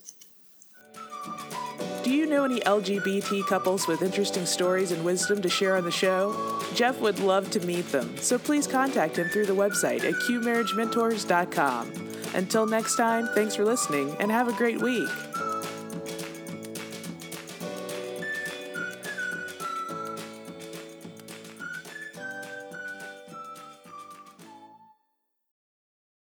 Do 2.03 2.13
you 2.13 2.27
know 2.27 2.45
any 2.45 2.61
LGBT 2.61 3.47
couples 3.47 3.89
with 3.89 4.03
interesting 4.03 4.47
stories 4.47 4.93
and 4.93 5.05
wisdom 5.05 5.43
to 5.43 5.49
share 5.49 5.77
on 5.77 5.85
the 5.85 5.91
show? 5.91 6.61
Jeff 6.75 7.01
would 7.01 7.19
love 7.19 7.51
to 7.51 7.61
meet 7.61 7.91
them, 7.91 8.17
so 8.19 8.39
please 8.39 8.67
contact 8.67 9.17
him 9.17 9.29
through 9.29 9.47
the 9.47 9.55
website 9.55 10.05
at 10.05 10.15
qmarriagementors.com. 10.15 11.93
Until 12.35 12.67
next 12.67 12.97
time, 12.97 13.29
thanks 13.35 13.57
for 13.57 13.65
listening 13.65 14.15
and 14.21 14.31
have 14.31 14.47
a 14.47 14.53
great 14.53 14.81
week. 14.81 15.09